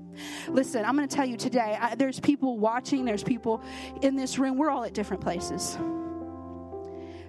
Listen, 0.47 0.85
I'm 0.85 0.95
going 0.95 1.07
to 1.07 1.13
tell 1.13 1.25
you 1.25 1.37
today, 1.37 1.77
I, 1.79 1.95
there's 1.95 2.19
people 2.19 2.57
watching, 2.57 3.03
there's 3.03 3.23
people 3.23 3.61
in 4.01 4.15
this 4.15 4.39
room. 4.39 4.57
We're 4.57 4.69
all 4.69 4.83
at 4.83 4.93
different 4.93 5.21
places. 5.21 5.77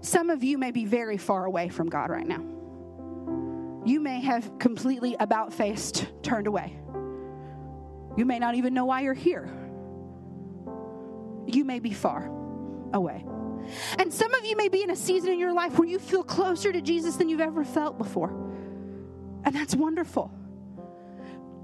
Some 0.06 0.30
of 0.30 0.44
you 0.44 0.56
may 0.56 0.70
be 0.70 0.84
very 0.84 1.16
far 1.16 1.46
away 1.46 1.68
from 1.68 1.88
God 1.88 2.10
right 2.10 2.28
now. 2.28 2.38
You 3.84 3.98
may 3.98 4.20
have 4.20 4.56
completely 4.60 5.16
about 5.18 5.52
faced 5.52 6.06
turned 6.22 6.46
away. 6.46 6.78
You 8.16 8.24
may 8.24 8.38
not 8.38 8.54
even 8.54 8.72
know 8.72 8.84
why 8.84 9.00
you're 9.00 9.14
here. 9.14 9.50
You 11.44 11.64
may 11.64 11.80
be 11.80 11.90
far 11.90 12.30
away. 12.92 13.26
And 13.98 14.12
some 14.12 14.32
of 14.32 14.44
you 14.44 14.56
may 14.56 14.68
be 14.68 14.84
in 14.84 14.90
a 14.90 14.96
season 14.96 15.32
in 15.32 15.40
your 15.40 15.52
life 15.52 15.76
where 15.76 15.88
you 15.88 15.98
feel 15.98 16.22
closer 16.22 16.70
to 16.70 16.80
Jesus 16.80 17.16
than 17.16 17.28
you've 17.28 17.40
ever 17.40 17.64
felt 17.64 17.98
before. 17.98 18.30
And 19.42 19.52
that's 19.52 19.74
wonderful. 19.74 20.32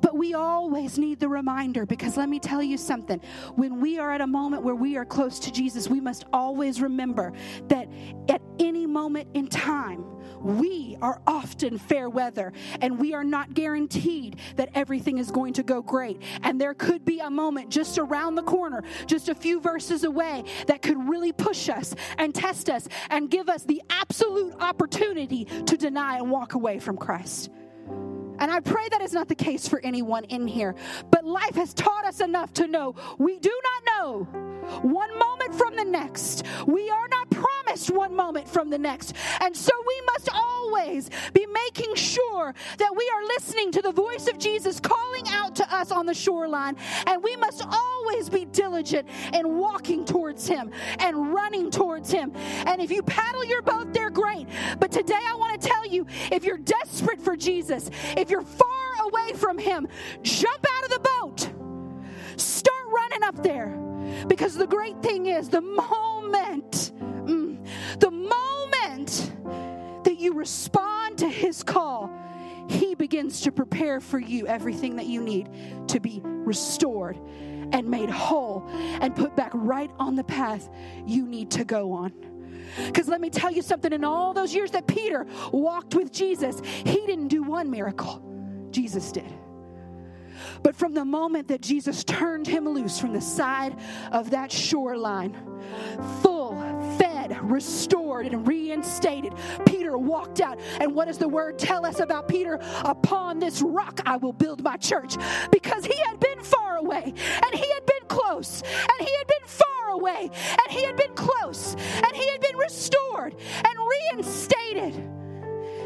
But 0.02 0.16
we 0.16 0.34
always 0.34 0.98
need 0.98 1.20
the 1.20 1.28
reminder 1.28 1.86
because 1.86 2.16
let 2.16 2.28
me 2.28 2.38
tell 2.38 2.62
you 2.62 2.76
something. 2.76 3.20
When 3.54 3.80
we 3.80 3.98
are 3.98 4.12
at 4.12 4.20
a 4.20 4.26
moment 4.26 4.64
where 4.64 4.74
we 4.74 4.96
are 4.96 5.04
close 5.04 5.38
to 5.40 5.52
Jesus, 5.52 5.88
we 5.88 6.00
must 6.00 6.24
always 6.32 6.82
remember 6.82 7.32
that 7.68 7.88
at 8.28 8.42
any 8.58 8.84
moment 8.84 9.28
in 9.34 9.46
time, 9.46 10.04
we 10.40 10.96
are 11.00 11.22
often 11.26 11.78
fair 11.78 12.08
weather 12.08 12.52
and 12.80 12.98
we 12.98 13.14
are 13.14 13.24
not 13.24 13.54
guaranteed 13.54 14.38
that 14.56 14.70
everything 14.74 15.18
is 15.18 15.30
going 15.30 15.52
to 15.54 15.62
go 15.62 15.80
great. 15.80 16.20
And 16.42 16.60
there 16.60 16.74
could 16.74 17.04
be 17.04 17.20
a 17.20 17.30
moment 17.30 17.70
just 17.70 17.96
around 17.96 18.34
the 18.34 18.42
corner, 18.42 18.82
just 19.06 19.28
a 19.28 19.34
few 19.34 19.60
verses 19.60 20.04
away, 20.04 20.44
that 20.66 20.82
could 20.82 21.08
really 21.08 21.32
push 21.32 21.68
us 21.68 21.94
and 22.18 22.34
test 22.34 22.68
us 22.68 22.88
and 23.10 23.30
give 23.30 23.48
us 23.48 23.62
the 23.64 23.82
absolute 23.88 24.54
opportunity 24.60 25.44
to 25.44 25.76
deny 25.76 26.18
and 26.18 26.30
walk 26.30 26.54
away 26.54 26.80
from 26.80 26.96
Christ. 26.96 27.50
And 28.42 28.50
I 28.50 28.59
pray 28.59 28.88
that 28.90 29.00
is 29.00 29.12
not 29.12 29.28
the 29.28 29.37
case 29.37 29.68
for 29.68 29.78
anyone 29.85 30.24
in 30.24 30.48
here. 30.48 30.74
But 31.12 31.24
life 31.24 31.55
has 31.55 31.72
taught 31.72 32.05
us 32.05 32.18
enough 32.18 32.52
to 32.55 32.66
know 32.66 32.96
we 33.16 33.38
do 33.38 33.57
not 33.62 33.83
know 33.87 34.24
one 34.83 35.16
moment 35.16 35.55
from 35.55 35.76
the 35.76 35.85
next. 35.85 36.44
We 36.66 36.90
are 36.90 37.07
not 37.07 37.31
promised 37.31 37.90
one 37.90 38.16
moment 38.16 38.48
from 38.48 38.68
the 38.68 38.78
next. 38.78 39.14
And 39.40 39.57
so 39.57 39.70
we 39.87 40.02
must 40.12 40.28
always 40.33 41.09
be 41.33 41.46
making 41.46 41.94
sure 41.94 42.52
that 42.78 42.96
we 42.96 43.11
are 43.14 43.24
listening 43.26 43.70
to 43.72 43.83
the 43.83 43.92
voice 43.92 44.26
of 44.26 44.38
Jesus 44.38 44.81
calling 44.81 45.24
out 45.28 45.55
to 45.57 45.74
us 45.74 45.92
on 45.92 46.07
the 46.07 46.14
shoreline. 46.14 46.76
And 47.07 47.22
we 47.22 47.37
must 47.37 47.64
always 47.64 48.28
be 48.28 48.44
diligent 48.46 49.09
in 49.33 49.57
walking 49.57 50.05
towards 50.05 50.48
Him 50.48 50.72
and 50.98 51.33
running 51.33 51.70
towards 51.70 52.11
Him. 52.11 52.33
And 52.66 52.81
if 52.81 52.90
you 52.90 53.05
paddle 53.05 53.44
your 53.44 53.62
boat, 53.62 53.92
they're 53.92 54.11
great. 54.11 54.48
But 54.81 54.90
today 54.90 55.20
I 55.28 55.35
want 55.37 55.61
to 55.61 55.68
tell 55.68 55.87
you 55.87 56.07
if 56.33 56.44
you're 56.44 56.59
desperate 56.59 57.20
for 57.20 57.37
Jesus, 57.37 57.88
if 58.16 58.31
you're 58.33 58.40
far 58.40 58.95
away 59.05 59.35
from 59.35 59.59
Him, 59.59 59.87
jump 60.23 60.66
out 60.77 60.85
of 60.85 60.90
the 60.90 60.99
boat. 60.99 61.53
Start 62.40 62.87
running 62.90 63.23
up 63.23 63.42
there. 63.42 63.79
Because 64.27 64.55
the 64.55 64.66
great 64.66 65.01
thing 65.03 65.27
is, 65.27 65.49
the 65.51 65.61
moment, 65.61 66.92
mm, 66.99 67.64
the 68.01 68.11
moment 68.11 69.33
that 70.05 70.18
you 70.18 70.33
respond 70.33 71.18
to 71.18 71.29
His 71.29 71.62
call, 71.62 72.11
He 72.68 72.95
begins 72.95 73.42
to 73.42 73.53
prepare 73.53 74.01
for 74.01 74.18
you 74.18 74.47
everything 74.47 74.97
that 74.97 75.07
you 75.07 75.23
need 75.23 75.51
to 75.88 76.01
be 76.01 76.21
restored 76.25 77.18
and 77.73 77.88
made 77.88 78.11
whole 78.11 78.66
and 79.01 79.14
put 79.14 79.37
back 79.37 79.51
right 79.55 79.90
on 79.99 80.14
the 80.14 80.25
path 80.25 80.68
you 81.07 81.27
need 81.27 81.51
to 81.51 81.64
go 81.64 81.92
on. 81.92 82.32
Because 82.87 83.09
let 83.09 83.20
me 83.20 83.31
tell 83.31 83.51
you 83.51 83.62
something 83.62 83.92
in 83.92 84.05
all 84.05 84.33
those 84.33 84.55
years 84.55 84.70
that 84.72 84.87
Peter 84.87 85.27
walked 85.53 85.94
with 85.94 86.12
Jesus, 86.12 86.61
he 86.64 87.07
didn't 87.07 87.29
do 87.29 87.42
one 87.42 87.70
miracle, 87.70 88.22
Jesus 88.70 89.12
did. 89.12 89.33
But 90.62 90.77
from 90.77 90.94
the 90.94 91.05
moment 91.05 91.48
that 91.48 91.61
Jesus 91.61 92.05
turned 92.05 92.46
him 92.46 92.68
loose 92.68 92.98
from 92.98 93.12
the 93.12 93.20
side 93.20 93.79
of 94.11 94.31
that 94.31 94.51
shoreline, 94.51 95.37
full, 96.22 96.57
fed, 96.98 97.38
restored, 97.42 98.27
and 98.27 98.46
reinstated, 98.46 99.35
Peter 99.66 99.96
walked 99.98 100.40
out. 100.40 100.59
And 100.81 100.94
what 100.94 101.07
does 101.07 101.18
the 101.18 101.29
word 101.29 101.59
tell 101.59 101.85
us 101.87 102.01
about 102.01 102.29
Peter? 102.29 102.59
Upon 102.85 103.38
this 103.38 103.62
rock 103.62 104.01
I 104.07 104.16
will 104.16 104.33
build 104.33 104.62
my 104.62 104.77
church. 104.77 105.16
Because 105.51 105.85
he 105.85 105.96
had 106.07 106.18
been 106.18 106.42
far 106.42 106.77
away, 106.77 107.03
and 107.05 107.55
he 107.55 107.72
had 107.72 107.87
been 107.87 107.91
close, 108.12 108.62
and 108.62 109.09
he 109.09 109.16
had 109.16 109.27
been 109.27 109.46
far 109.46 109.88
away, 109.90 110.31
and 110.33 110.70
he 110.70 110.85
had 110.85 110.96
been 110.96 111.14
close, 111.14 111.75
and 111.75 112.14
he 112.14 112.29
had 112.31 112.40
been 112.40 112.57
restored 112.57 113.35
and 113.64 113.75
reinstated. 113.94 114.94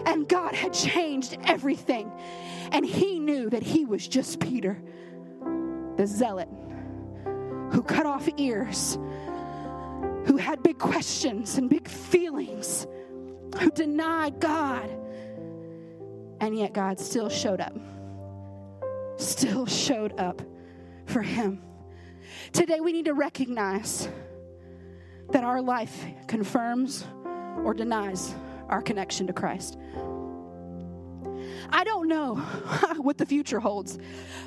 And 0.07 0.29
God 0.29 0.55
had 0.55 0.73
changed 0.73 1.37
everything. 1.45 2.11
And 2.73 2.87
he 2.87 3.19
knew 3.19 3.51
that 3.51 3.63
he 3.63 3.85
was 3.85 4.07
just 4.07 4.41
Peter, 4.41 4.81
the 5.97 6.07
zealot, 6.07 6.49
who 7.73 7.83
cut 7.83 8.07
off 8.07 8.29
ears, 8.37 8.99
who 10.27 10.37
had 10.37 10.63
big 10.63 10.79
questions 10.79 11.59
and 11.59 11.69
big 11.69 11.89
feelings, 11.89 12.87
who 13.59 13.71
denied 13.71 14.41
God. 14.41 14.91
And 16.41 16.57
yet 16.57 16.73
God 16.73 17.01
still 17.01 17.29
showed 17.29 17.61
up, 17.61 17.77
still 19.17 19.67
showed 19.67 20.19
up 20.21 20.43
for 21.07 21.23
him. 21.23 21.63
Today 22.57 22.81
we 22.81 22.91
need 22.91 23.05
to 23.05 23.13
recognize 23.13 24.09
that 25.31 25.45
our 25.45 25.61
life 25.61 26.07
confirms 26.27 27.05
or 27.63 27.75
denies 27.75 28.35
our 28.71 28.81
connection 28.81 29.27
to 29.27 29.35
Christ. 29.35 29.77
I 31.69 31.85
don't 31.85 32.09
know 32.09 32.37
what 32.97 33.19
the 33.19 33.27
future 33.27 33.61
holds, 33.61 33.99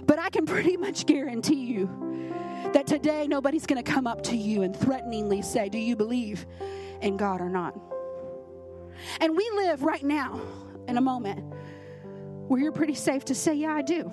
but 0.07 0.17
I 0.17 0.31
can 0.31 0.47
pretty 0.47 0.75
much 0.75 1.05
guarantee 1.05 1.63
you 1.63 2.33
that 2.73 2.87
today 2.87 3.27
nobody's 3.27 3.67
going 3.67 3.81
to 3.81 3.91
come 3.91 4.07
up 4.07 4.23
to 4.23 4.35
you 4.35 4.63
and 4.63 4.75
threateningly 4.75 5.43
say, 5.43 5.69
Do 5.69 5.77
you 5.77 5.95
believe 5.95 6.47
in 7.01 7.15
God 7.15 7.41
or 7.41 7.49
not? 7.49 7.79
And 9.21 9.37
we 9.37 9.47
live 9.53 9.83
right 9.83 10.03
now 10.03 10.41
in 10.87 10.97
a 10.97 11.01
moment 11.01 11.43
where 12.47 12.59
you're 12.59 12.71
pretty 12.71 12.95
safe 12.95 13.25
to 13.25 13.35
say, 13.35 13.53
Yeah, 13.53 13.75
I 13.75 13.83
do. 13.83 14.11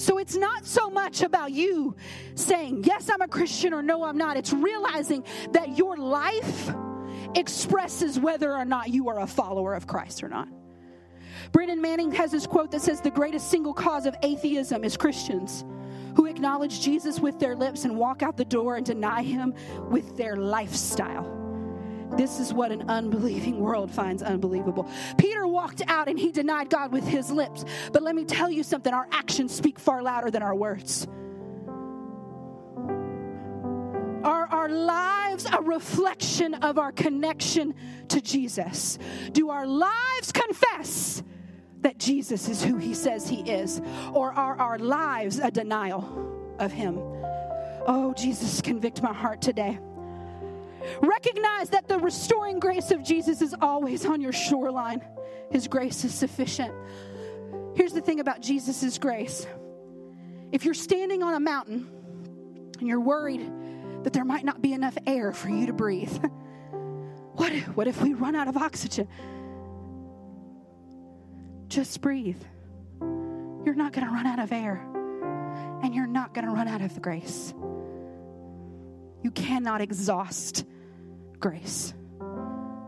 So 0.00 0.16
it's 0.16 0.34
not 0.34 0.64
so 0.64 0.88
much 0.88 1.20
about 1.20 1.52
you 1.52 1.94
saying, 2.34 2.84
Yes, 2.84 3.10
I'm 3.10 3.20
a 3.20 3.28
Christian 3.28 3.74
or 3.74 3.82
no, 3.82 4.02
I'm 4.02 4.16
not. 4.16 4.38
It's 4.38 4.50
realizing 4.50 5.24
that 5.52 5.76
your 5.76 5.98
life 5.98 6.70
expresses 7.34 8.18
whether 8.18 8.50
or 8.50 8.64
not 8.64 8.88
you 8.88 9.10
are 9.10 9.20
a 9.20 9.26
follower 9.26 9.74
of 9.74 9.86
Christ 9.86 10.22
or 10.22 10.30
not. 10.30 10.48
Brennan 11.52 11.82
Manning 11.82 12.12
has 12.12 12.30
this 12.30 12.46
quote 12.46 12.70
that 12.70 12.80
says, 12.80 13.02
The 13.02 13.10
greatest 13.10 13.50
single 13.50 13.74
cause 13.74 14.06
of 14.06 14.16
atheism 14.22 14.84
is 14.84 14.96
Christians 14.96 15.66
who 16.16 16.24
acknowledge 16.24 16.80
Jesus 16.80 17.20
with 17.20 17.38
their 17.38 17.54
lips 17.54 17.84
and 17.84 17.98
walk 17.98 18.22
out 18.22 18.38
the 18.38 18.44
door 18.46 18.76
and 18.76 18.86
deny 18.86 19.22
him 19.22 19.52
with 19.90 20.16
their 20.16 20.34
lifestyle. 20.34 21.39
This 22.16 22.40
is 22.40 22.52
what 22.52 22.72
an 22.72 22.88
unbelieving 22.88 23.60
world 23.60 23.90
finds 23.90 24.22
unbelievable. 24.22 24.88
Peter 25.16 25.46
walked 25.46 25.82
out 25.86 26.08
and 26.08 26.18
he 26.18 26.32
denied 26.32 26.70
God 26.70 26.92
with 26.92 27.06
his 27.06 27.30
lips. 27.30 27.64
But 27.92 28.02
let 28.02 28.14
me 28.14 28.24
tell 28.24 28.50
you 28.50 28.62
something 28.62 28.92
our 28.92 29.08
actions 29.12 29.54
speak 29.54 29.78
far 29.78 30.02
louder 30.02 30.30
than 30.30 30.42
our 30.42 30.54
words. 30.54 31.06
Are 34.22 34.46
our 34.46 34.68
lives 34.68 35.46
a 35.50 35.62
reflection 35.62 36.54
of 36.54 36.78
our 36.78 36.92
connection 36.92 37.74
to 38.08 38.20
Jesus? 38.20 38.98
Do 39.32 39.50
our 39.50 39.66
lives 39.66 40.32
confess 40.32 41.22
that 41.80 41.98
Jesus 41.98 42.48
is 42.48 42.62
who 42.62 42.76
he 42.76 42.92
says 42.92 43.28
he 43.28 43.40
is? 43.40 43.80
Or 44.12 44.32
are 44.32 44.58
our 44.58 44.78
lives 44.78 45.38
a 45.38 45.50
denial 45.50 46.54
of 46.58 46.70
him? 46.70 46.98
Oh, 47.86 48.12
Jesus, 48.16 48.60
convict 48.60 49.02
my 49.02 49.14
heart 49.14 49.40
today. 49.40 49.78
Recognize 51.02 51.70
that 51.70 51.88
the 51.88 51.98
restoring 51.98 52.58
grace 52.58 52.90
of 52.90 53.02
Jesus 53.02 53.42
is 53.42 53.54
always 53.60 54.06
on 54.06 54.20
your 54.20 54.32
shoreline. 54.32 55.02
His 55.50 55.68
grace 55.68 56.04
is 56.04 56.14
sufficient. 56.14 56.74
Here's 57.74 57.92
the 57.92 58.00
thing 58.00 58.20
about 58.20 58.40
Jesus' 58.40 58.98
grace 58.98 59.46
if 60.52 60.64
you're 60.64 60.74
standing 60.74 61.22
on 61.22 61.34
a 61.34 61.40
mountain 61.40 61.88
and 62.78 62.88
you're 62.88 63.00
worried 63.00 63.40
that 64.02 64.12
there 64.12 64.24
might 64.24 64.44
not 64.44 64.60
be 64.60 64.72
enough 64.72 64.96
air 65.06 65.32
for 65.32 65.48
you 65.48 65.66
to 65.66 65.72
breathe, 65.72 66.12
what, 67.34 67.52
what 67.74 67.86
if 67.86 68.02
we 68.02 68.14
run 68.14 68.34
out 68.34 68.48
of 68.48 68.56
oxygen? 68.56 69.06
Just 71.68 72.00
breathe. 72.00 72.42
You're 73.00 73.76
not 73.76 73.92
going 73.92 74.06
to 74.06 74.12
run 74.12 74.26
out 74.26 74.40
of 74.40 74.50
air, 74.52 74.84
and 75.82 75.94
you're 75.94 76.06
not 76.06 76.34
going 76.34 76.46
to 76.46 76.50
run 76.50 76.66
out 76.66 76.80
of 76.80 77.00
grace. 77.00 77.54
You 79.22 79.30
cannot 79.30 79.80
exhaust 79.80 80.64
grace, 81.38 81.94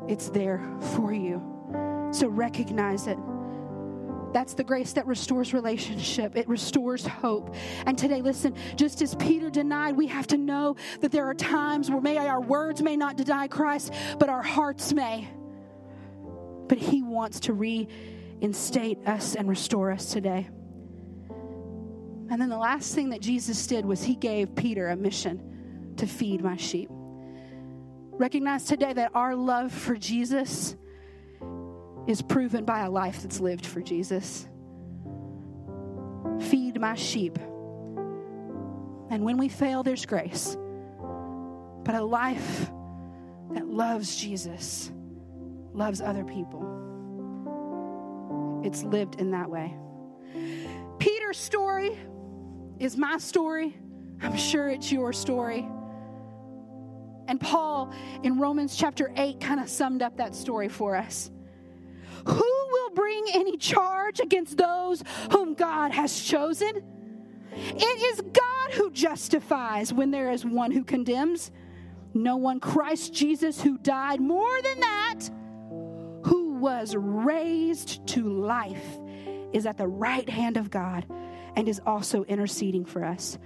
it's 0.08 0.30
there 0.30 0.62
for 0.94 1.12
you. 1.12 1.42
So 2.12 2.28
recognize 2.28 3.06
it. 3.06 3.18
That's 4.32 4.54
the 4.54 4.64
grace 4.64 4.94
that 4.94 5.06
restores 5.06 5.52
relationship. 5.52 6.36
It 6.36 6.48
restores 6.48 7.06
hope. 7.06 7.54
And 7.86 7.98
today, 7.98 8.22
listen, 8.22 8.54
just 8.76 9.02
as 9.02 9.14
Peter 9.14 9.50
denied, 9.50 9.96
we 9.96 10.06
have 10.06 10.26
to 10.28 10.38
know 10.38 10.76
that 11.00 11.12
there 11.12 11.28
are 11.28 11.34
times 11.34 11.90
where 11.90 12.00
may 12.00 12.16
our 12.16 12.40
words 12.40 12.82
may 12.82 12.96
not 12.96 13.16
deny 13.16 13.46
Christ, 13.46 13.92
but 14.18 14.30
our 14.30 14.42
hearts 14.42 14.92
may. 14.92 15.28
But 16.66 16.78
he 16.78 17.02
wants 17.02 17.40
to 17.40 17.52
reinstate 17.52 19.06
us 19.06 19.34
and 19.34 19.48
restore 19.48 19.90
us 19.90 20.12
today. 20.12 20.48
And 22.30 22.40
then 22.40 22.48
the 22.48 22.56
last 22.56 22.94
thing 22.94 23.10
that 23.10 23.20
Jesus 23.20 23.66
did 23.66 23.84
was 23.84 24.02
he 24.02 24.14
gave 24.14 24.54
Peter 24.54 24.88
a 24.88 24.96
mission 24.96 25.51
to 25.96 26.06
feed 26.06 26.42
my 26.42 26.56
sheep. 26.56 26.88
Recognize 28.12 28.64
today 28.64 28.92
that 28.92 29.12
our 29.14 29.34
love 29.34 29.72
for 29.72 29.96
Jesus 29.96 30.76
is 32.06 32.20
proven 32.22 32.64
by 32.64 32.80
a 32.80 32.90
life 32.90 33.22
that's 33.22 33.40
lived 33.40 33.64
for 33.66 33.80
Jesus. 33.80 34.46
Feed 36.40 36.80
my 36.80 36.94
sheep. 36.94 37.38
And 39.10 39.24
when 39.24 39.36
we 39.36 39.48
fail, 39.48 39.82
there's 39.82 40.06
grace. 40.06 40.56
But 41.84 41.94
a 41.94 42.02
life 42.02 42.70
that 43.52 43.66
loves 43.66 44.16
Jesus, 44.16 44.90
loves 45.72 46.00
other 46.00 46.24
people. 46.24 46.62
It's 48.64 48.82
lived 48.82 49.20
in 49.20 49.32
that 49.32 49.50
way. 49.50 49.74
Peter's 50.98 51.38
story 51.38 51.98
is 52.78 52.96
my 52.96 53.18
story. 53.18 53.76
I'm 54.22 54.36
sure 54.36 54.68
it's 54.68 54.92
your 54.92 55.12
story. 55.12 55.68
And 57.28 57.40
Paul 57.40 57.92
in 58.22 58.38
Romans 58.38 58.76
chapter 58.76 59.12
8 59.16 59.40
kind 59.40 59.60
of 59.60 59.68
summed 59.68 60.02
up 60.02 60.16
that 60.16 60.34
story 60.34 60.68
for 60.68 60.96
us. 60.96 61.30
Who 62.26 62.68
will 62.70 62.90
bring 62.90 63.24
any 63.34 63.56
charge 63.56 64.20
against 64.20 64.56
those 64.56 65.02
whom 65.30 65.54
God 65.54 65.92
has 65.92 66.20
chosen? 66.20 66.82
It 67.54 68.02
is 68.14 68.20
God 68.20 68.72
who 68.72 68.90
justifies 68.90 69.92
when 69.92 70.10
there 70.10 70.30
is 70.30 70.44
one 70.44 70.70
who 70.70 70.84
condemns. 70.84 71.50
No 72.14 72.36
one, 72.36 72.60
Christ 72.60 73.12
Jesus, 73.12 73.60
who 73.60 73.78
died 73.78 74.20
more 74.20 74.62
than 74.62 74.80
that, 74.80 75.20
who 76.24 76.54
was 76.60 76.94
raised 76.96 78.06
to 78.08 78.28
life, 78.28 78.98
is 79.52 79.66
at 79.66 79.78
the 79.78 79.86
right 79.86 80.28
hand 80.28 80.56
of 80.56 80.70
God 80.70 81.06
and 81.56 81.68
is 81.68 81.80
also 81.84 82.24
interceding 82.24 82.84
for 82.84 83.04
us. 83.04 83.38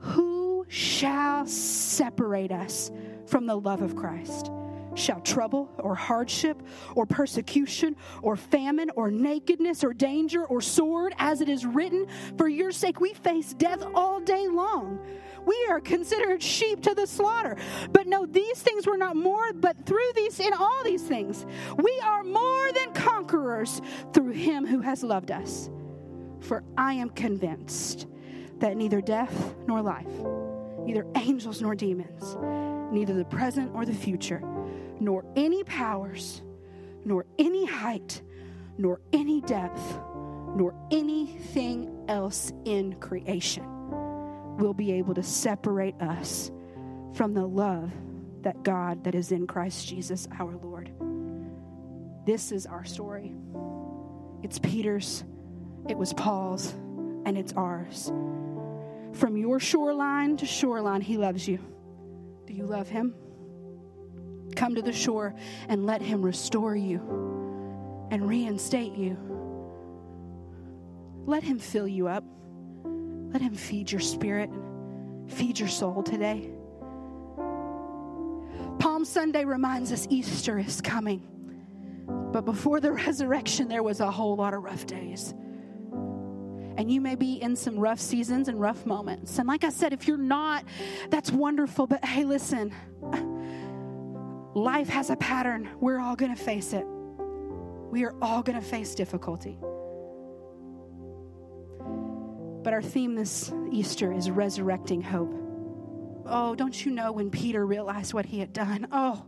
Who 0.00 0.47
shall 0.68 1.46
separate 1.46 2.52
us 2.52 2.90
from 3.26 3.46
the 3.46 3.56
love 3.56 3.82
of 3.82 3.96
Christ? 3.96 4.50
Shall 4.94 5.20
trouble 5.20 5.70
or 5.78 5.94
hardship 5.94 6.60
or 6.96 7.06
persecution 7.06 7.94
or 8.22 8.36
famine 8.36 8.90
or 8.96 9.10
nakedness 9.10 9.84
or 9.84 9.92
danger 9.92 10.44
or 10.44 10.60
sword, 10.60 11.14
as 11.18 11.40
it 11.40 11.48
is 11.48 11.64
written, 11.64 12.06
for 12.36 12.48
your 12.48 12.72
sake 12.72 13.00
we 13.00 13.14
face 13.14 13.54
death 13.54 13.84
all 13.94 14.18
day 14.18 14.48
long. 14.48 14.98
We 15.46 15.66
are 15.70 15.80
considered 15.80 16.42
sheep 16.42 16.82
to 16.82 16.94
the 16.94 17.06
slaughter. 17.06 17.56
But 17.92 18.06
no, 18.06 18.26
these 18.26 18.60
things 18.60 18.86
were 18.86 18.96
not 18.96 19.16
more, 19.16 19.52
but 19.52 19.86
through 19.86 20.12
these, 20.16 20.40
in 20.40 20.52
all 20.52 20.82
these 20.84 21.02
things, 21.02 21.46
we 21.76 22.00
are 22.04 22.24
more 22.24 22.72
than 22.72 22.92
conquerors 22.92 23.80
through 24.12 24.32
him 24.32 24.66
who 24.66 24.80
has 24.80 25.04
loved 25.04 25.30
us. 25.30 25.70
For 26.40 26.64
I 26.76 26.94
am 26.94 27.10
convinced 27.10 28.06
that 28.58 28.76
neither 28.76 29.00
death 29.00 29.54
nor 29.66 29.80
life, 29.80 30.10
neither 30.88 31.06
angels 31.16 31.60
nor 31.60 31.74
demons, 31.74 32.38
neither 32.90 33.12
the 33.12 33.24
present 33.26 33.70
or 33.74 33.84
the 33.84 33.92
future, 33.92 34.42
nor 34.98 35.22
any 35.36 35.62
powers, 35.64 36.40
nor 37.04 37.26
any 37.38 37.66
height, 37.66 38.22
nor 38.78 38.98
any 39.12 39.42
depth, 39.42 40.00
nor 40.56 40.74
anything 40.90 41.94
else 42.08 42.54
in 42.64 42.94
creation 43.00 43.62
will 44.56 44.72
be 44.72 44.90
able 44.92 45.12
to 45.12 45.22
separate 45.22 46.00
us 46.00 46.50
from 47.12 47.34
the 47.34 47.46
love 47.46 47.92
that 48.40 48.62
God 48.62 49.04
that 49.04 49.14
is 49.14 49.30
in 49.30 49.46
Christ 49.46 49.86
Jesus 49.86 50.26
our 50.38 50.56
Lord. 50.56 50.90
This 52.24 52.50
is 52.50 52.64
our 52.64 52.86
story. 52.86 53.34
It's 54.42 54.58
Peter's, 54.58 55.22
it 55.86 55.98
was 55.98 56.14
Paul's, 56.14 56.72
and 57.26 57.36
it's 57.36 57.52
ours. 57.52 58.10
From 59.18 59.36
your 59.36 59.58
shoreline 59.58 60.36
to 60.36 60.46
shoreline, 60.46 61.00
he 61.00 61.16
loves 61.16 61.48
you. 61.48 61.58
Do 62.46 62.52
you 62.52 62.66
love 62.66 62.88
him? 62.88 63.16
Come 64.54 64.76
to 64.76 64.82
the 64.82 64.92
shore 64.92 65.34
and 65.68 65.84
let 65.86 66.00
him 66.00 66.22
restore 66.22 66.76
you 66.76 67.00
and 68.12 68.28
reinstate 68.28 68.94
you. 68.94 69.18
Let 71.26 71.42
him 71.42 71.58
fill 71.58 71.88
you 71.88 72.06
up. 72.06 72.22
Let 72.84 73.42
him 73.42 73.54
feed 73.54 73.90
your 73.90 74.00
spirit, 74.00 74.50
feed 75.26 75.58
your 75.58 75.68
soul 75.68 76.04
today. 76.04 76.52
Palm 78.78 79.04
Sunday 79.04 79.44
reminds 79.44 79.90
us 79.90 80.06
Easter 80.10 80.60
is 80.60 80.80
coming. 80.80 81.26
But 82.06 82.44
before 82.44 82.78
the 82.78 82.92
resurrection, 83.06 83.66
there 83.66 83.82
was 83.82 83.98
a 83.98 84.12
whole 84.12 84.36
lot 84.36 84.54
of 84.54 84.62
rough 84.62 84.86
days. 84.86 85.34
And 86.78 86.90
you 86.92 87.00
may 87.00 87.16
be 87.16 87.42
in 87.42 87.56
some 87.56 87.76
rough 87.76 87.98
seasons 87.98 88.46
and 88.46 88.60
rough 88.60 88.86
moments. 88.86 89.40
And 89.40 89.48
like 89.48 89.64
I 89.64 89.70
said, 89.70 89.92
if 89.92 90.06
you're 90.06 90.16
not, 90.16 90.64
that's 91.10 91.32
wonderful. 91.32 91.88
But 91.88 92.04
hey, 92.04 92.24
listen, 92.24 92.72
life 94.54 94.88
has 94.88 95.10
a 95.10 95.16
pattern. 95.16 95.68
We're 95.80 95.98
all 95.98 96.14
going 96.14 96.34
to 96.34 96.40
face 96.40 96.72
it. 96.72 96.86
We 97.90 98.04
are 98.04 98.14
all 98.22 98.42
going 98.44 98.60
to 98.60 98.64
face 98.64 98.94
difficulty. 98.94 99.58
But 102.62 102.72
our 102.72 102.82
theme 102.82 103.16
this 103.16 103.52
Easter 103.72 104.12
is 104.12 104.30
resurrecting 104.30 105.02
hope. 105.02 105.34
Oh, 106.26 106.54
don't 106.54 106.84
you 106.84 106.92
know 106.92 107.10
when 107.10 107.28
Peter 107.28 107.66
realized 107.66 108.14
what 108.14 108.26
he 108.26 108.38
had 108.38 108.52
done? 108.52 108.86
Oh, 108.92 109.26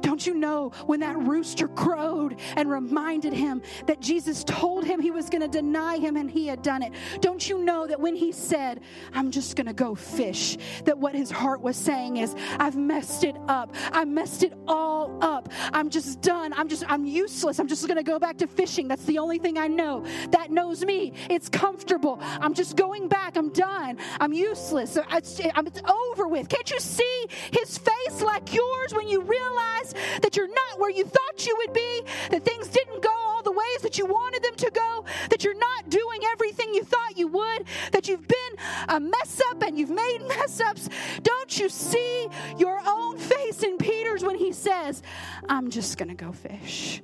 don't 0.00 0.26
you 0.26 0.34
know 0.34 0.70
when 0.86 1.00
that 1.00 1.16
rooster 1.18 1.68
crowed 1.68 2.40
and 2.56 2.70
reminded 2.70 3.32
him 3.32 3.62
that 3.86 4.00
Jesus 4.00 4.44
told 4.44 4.84
him 4.84 5.00
he 5.00 5.10
was 5.10 5.28
going 5.28 5.42
to 5.42 5.48
deny 5.48 5.98
him 5.98 6.16
and 6.16 6.30
he 6.30 6.46
had 6.46 6.62
done 6.62 6.82
it? 6.82 6.92
Don't 7.20 7.48
you 7.48 7.64
know 7.64 7.86
that 7.86 8.00
when 8.00 8.14
he 8.14 8.32
said, 8.32 8.80
I'm 9.12 9.30
just 9.30 9.56
going 9.56 9.66
to 9.66 9.72
go 9.72 9.94
fish, 9.94 10.56
that 10.84 10.98
what 10.98 11.14
his 11.14 11.30
heart 11.30 11.60
was 11.60 11.76
saying 11.76 12.16
is, 12.16 12.34
I've 12.58 12.76
messed 12.76 13.24
it 13.24 13.36
up. 13.48 13.74
I 13.92 14.04
messed 14.04 14.42
it 14.42 14.52
all 14.66 15.18
up. 15.20 15.48
I'm 15.72 15.90
just 15.90 16.20
done. 16.20 16.52
I'm 16.52 16.68
just, 16.68 16.84
I'm 16.88 17.04
useless. 17.04 17.58
I'm 17.58 17.68
just 17.68 17.86
going 17.86 17.96
to 17.96 18.02
go 18.02 18.18
back 18.18 18.38
to 18.38 18.46
fishing. 18.46 18.88
That's 18.88 19.04
the 19.04 19.18
only 19.18 19.38
thing 19.38 19.58
I 19.58 19.68
know. 19.68 20.04
That 20.30 20.50
knows 20.50 20.84
me. 20.84 21.12
It's 21.30 21.48
comfortable. 21.48 22.18
I'm 22.20 22.54
just 22.54 22.76
going 22.76 23.08
back. 23.08 23.36
I'm 23.36 23.50
done. 23.50 23.98
I'm 24.20 24.32
useless. 24.32 24.98
It's, 25.10 25.40
it's 25.40 25.80
over 25.90 26.28
with. 26.28 26.48
Can't 26.48 26.70
you 26.70 26.80
see 26.80 27.26
his 27.52 27.78
face 27.78 28.22
like 28.22 28.52
yours 28.54 28.94
when 28.94 29.08
you 29.08 29.22
realize? 29.22 29.73
That 30.22 30.36
you're 30.36 30.48
not 30.48 30.78
where 30.78 30.90
you 30.90 31.04
thought 31.04 31.46
you 31.46 31.56
would 31.58 31.72
be, 31.72 32.02
that 32.30 32.44
things 32.44 32.68
didn't 32.68 33.02
go 33.02 33.10
all 33.10 33.42
the 33.42 33.52
ways 33.52 33.80
that 33.82 33.98
you 33.98 34.06
wanted 34.06 34.42
them 34.42 34.54
to 34.56 34.70
go, 34.70 35.04
that 35.30 35.44
you're 35.44 35.58
not 35.58 35.88
doing 35.88 36.20
everything 36.32 36.72
you 36.74 36.84
thought 36.84 37.16
you 37.16 37.28
would, 37.28 37.64
that 37.92 38.08
you've 38.08 38.26
been 38.26 38.56
a 38.88 39.00
mess 39.00 39.40
up 39.50 39.62
and 39.62 39.78
you've 39.78 39.90
made 39.90 40.18
mess 40.28 40.60
ups. 40.60 40.88
Don't 41.22 41.58
you 41.58 41.68
see 41.68 42.28
your 42.58 42.80
own 42.86 43.18
face 43.18 43.62
in 43.62 43.76
Peter's 43.78 44.24
when 44.24 44.36
he 44.36 44.52
says, 44.52 45.02
I'm 45.48 45.70
just 45.70 45.98
going 45.98 46.08
to 46.08 46.14
go 46.14 46.32
fish? 46.32 47.02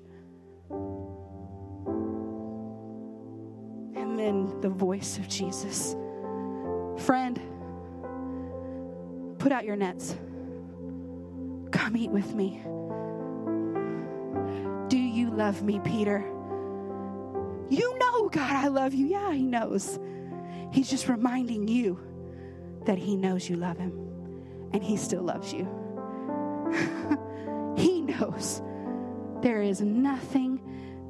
And 3.96 4.18
then 4.18 4.60
the 4.60 4.68
voice 4.68 5.18
of 5.18 5.28
Jesus 5.28 5.96
Friend, 7.00 7.40
put 9.38 9.52
out 9.52 9.64
your 9.64 9.76
nets. 9.76 10.14
Come 11.70 11.96
eat 11.96 12.10
with 12.10 12.34
me. 12.34 12.60
Do 14.88 14.98
you 14.98 15.30
love 15.30 15.62
me, 15.62 15.80
Peter? 15.84 16.24
You 17.68 17.98
know, 17.98 18.28
God, 18.28 18.52
I 18.52 18.68
love 18.68 18.94
you. 18.94 19.06
Yeah, 19.06 19.32
He 19.32 19.44
knows. 19.44 19.98
He's 20.72 20.90
just 20.90 21.08
reminding 21.08 21.68
you 21.68 22.00
that 22.86 22.98
He 22.98 23.16
knows 23.16 23.48
you 23.48 23.56
love 23.56 23.78
Him 23.78 23.92
and 24.72 24.82
He 24.82 24.96
still 24.96 25.22
loves 25.22 25.52
you. 25.52 25.68
he 27.76 28.00
knows 28.00 28.62
there 29.42 29.62
is 29.62 29.80
nothing 29.80 30.60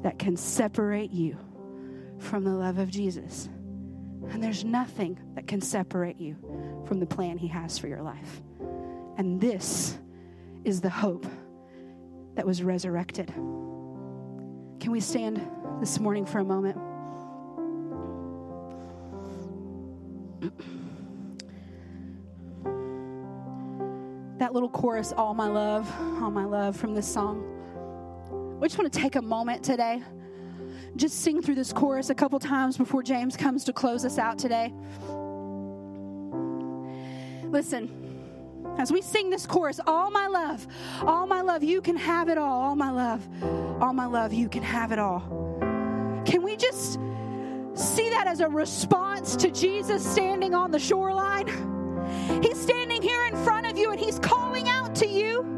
that 0.03 0.17
can 0.17 0.37
separate 0.37 1.11
you 1.11 1.37
from 2.17 2.43
the 2.43 2.51
love 2.51 2.77
of 2.77 2.89
Jesus. 2.89 3.49
And 4.29 4.41
there's 4.41 4.63
nothing 4.63 5.19
that 5.35 5.47
can 5.47 5.61
separate 5.61 6.19
you 6.19 6.35
from 6.87 6.99
the 6.99 7.05
plan 7.05 7.37
He 7.37 7.47
has 7.47 7.77
for 7.77 7.87
your 7.87 8.01
life. 8.01 8.41
And 9.17 9.41
this 9.41 9.97
is 10.63 10.81
the 10.81 10.89
hope 10.89 11.25
that 12.35 12.45
was 12.45 12.63
resurrected. 12.63 13.27
Can 13.27 14.91
we 14.91 14.99
stand 14.99 15.45
this 15.79 15.99
morning 15.99 16.25
for 16.25 16.39
a 16.39 16.43
moment? 16.43 16.77
that 24.41 24.55
little 24.55 24.69
chorus, 24.69 25.13
All 25.15 25.35
My 25.35 25.47
Love, 25.47 25.87
All 26.19 26.31
My 26.31 26.45
Love 26.45 26.75
from 26.75 26.95
this 26.95 27.07
song. 27.07 28.57
We 28.59 28.67
just 28.67 28.77
want 28.77 28.91
to 28.91 28.99
take 28.99 29.15
a 29.15 29.21
moment 29.21 29.63
today. 29.63 30.01
Just 30.95 31.19
sing 31.19 31.43
through 31.43 31.55
this 31.55 31.71
chorus 31.71 32.09
a 32.09 32.15
couple 32.15 32.39
times 32.39 32.75
before 32.75 33.03
James 33.03 33.37
comes 33.37 33.63
to 33.65 33.73
close 33.73 34.03
us 34.03 34.17
out 34.17 34.39
today. 34.39 34.73
Listen, 37.51 38.00
as 38.77 38.91
we 38.91 39.01
sing 39.01 39.29
this 39.29 39.45
chorus, 39.45 39.79
all 39.85 40.09
my 40.11 40.27
love, 40.27 40.65
all 41.01 41.27
my 41.27 41.41
love, 41.41 41.63
you 41.63 41.81
can 41.81 41.97
have 41.97 42.29
it 42.29 42.37
all. 42.37 42.61
All 42.61 42.75
my 42.75 42.91
love, 42.91 43.27
all 43.81 43.93
my 43.93 44.05
love, 44.05 44.33
you 44.33 44.49
can 44.49 44.63
have 44.63 44.91
it 44.91 44.99
all. 44.99 45.21
Can 46.25 46.43
we 46.43 46.55
just 46.55 46.99
see 47.73 48.09
that 48.09 48.25
as 48.27 48.39
a 48.39 48.47
response 48.47 49.35
to 49.37 49.51
Jesus 49.51 50.05
standing 50.05 50.53
on 50.53 50.71
the 50.71 50.79
shoreline? 50.79 51.47
He's 52.41 52.59
standing 52.59 53.01
here 53.01 53.25
in 53.25 53.35
front 53.43 53.67
of 53.67 53.77
you 53.77 53.91
and 53.91 53.99
he's 53.99 54.19
calling 54.19 54.67
out 54.67 54.95
to 54.95 55.07
you. 55.07 55.50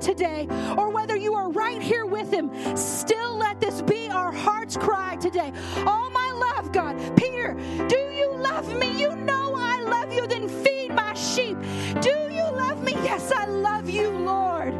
Today 0.00 0.46
or 0.76 0.90
whether 0.90 1.16
you 1.16 1.34
are 1.34 1.50
right 1.50 1.80
here 1.82 2.06
with 2.06 2.32
him, 2.32 2.50
still 2.76 3.36
let 3.36 3.60
this 3.60 3.82
be 3.82 4.08
our 4.08 4.32
heart's 4.32 4.76
cry 4.76 5.16
today. 5.16 5.52
All 5.86 6.10
my 6.10 6.30
love, 6.32 6.72
God. 6.72 6.96
Peter, 7.16 7.54
do 7.88 7.96
you 7.96 8.34
love 8.36 8.72
me? 8.78 8.98
You 9.00 9.16
know 9.16 9.54
I 9.56 9.80
love 9.80 10.12
you. 10.12 10.26
Then 10.26 10.48
feed 10.48 10.94
my 10.94 11.14
sheep. 11.14 11.56
Do 12.00 12.28
you 12.30 12.44
love 12.52 12.82
me? 12.82 12.92
Yes, 12.92 13.32
I 13.32 13.46
love 13.46 13.88
you, 13.88 14.10
Lord. 14.10 14.74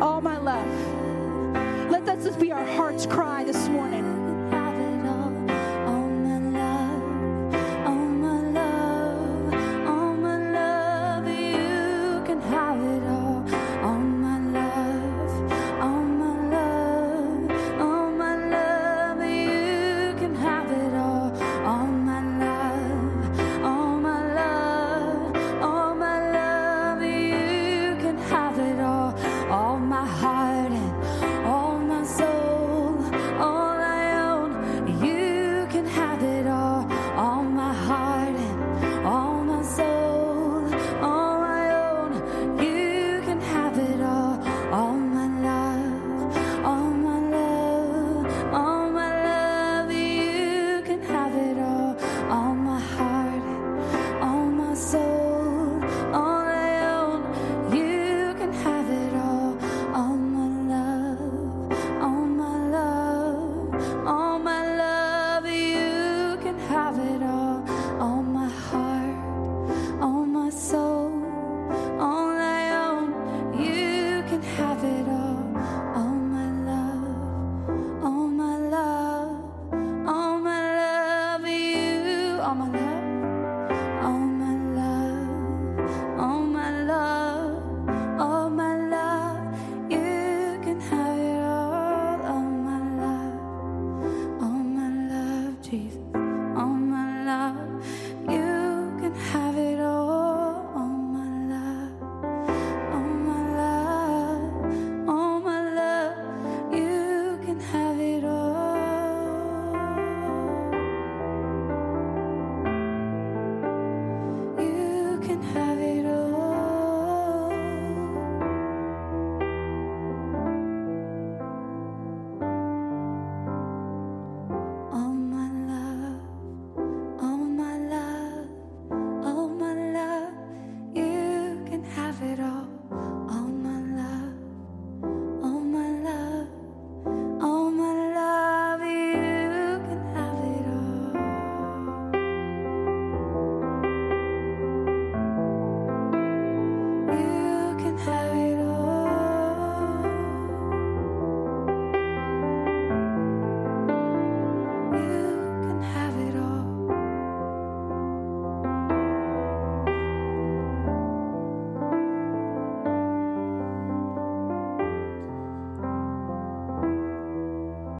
All 0.00 0.20
my 0.20 0.38
love. 0.38 1.90
Let 1.90 2.04
this 2.06 2.36
be 2.36 2.52
our 2.52 2.64
heart's 2.64 3.06
cry 3.06 3.44
this 3.44 3.68
morning. 3.68 4.03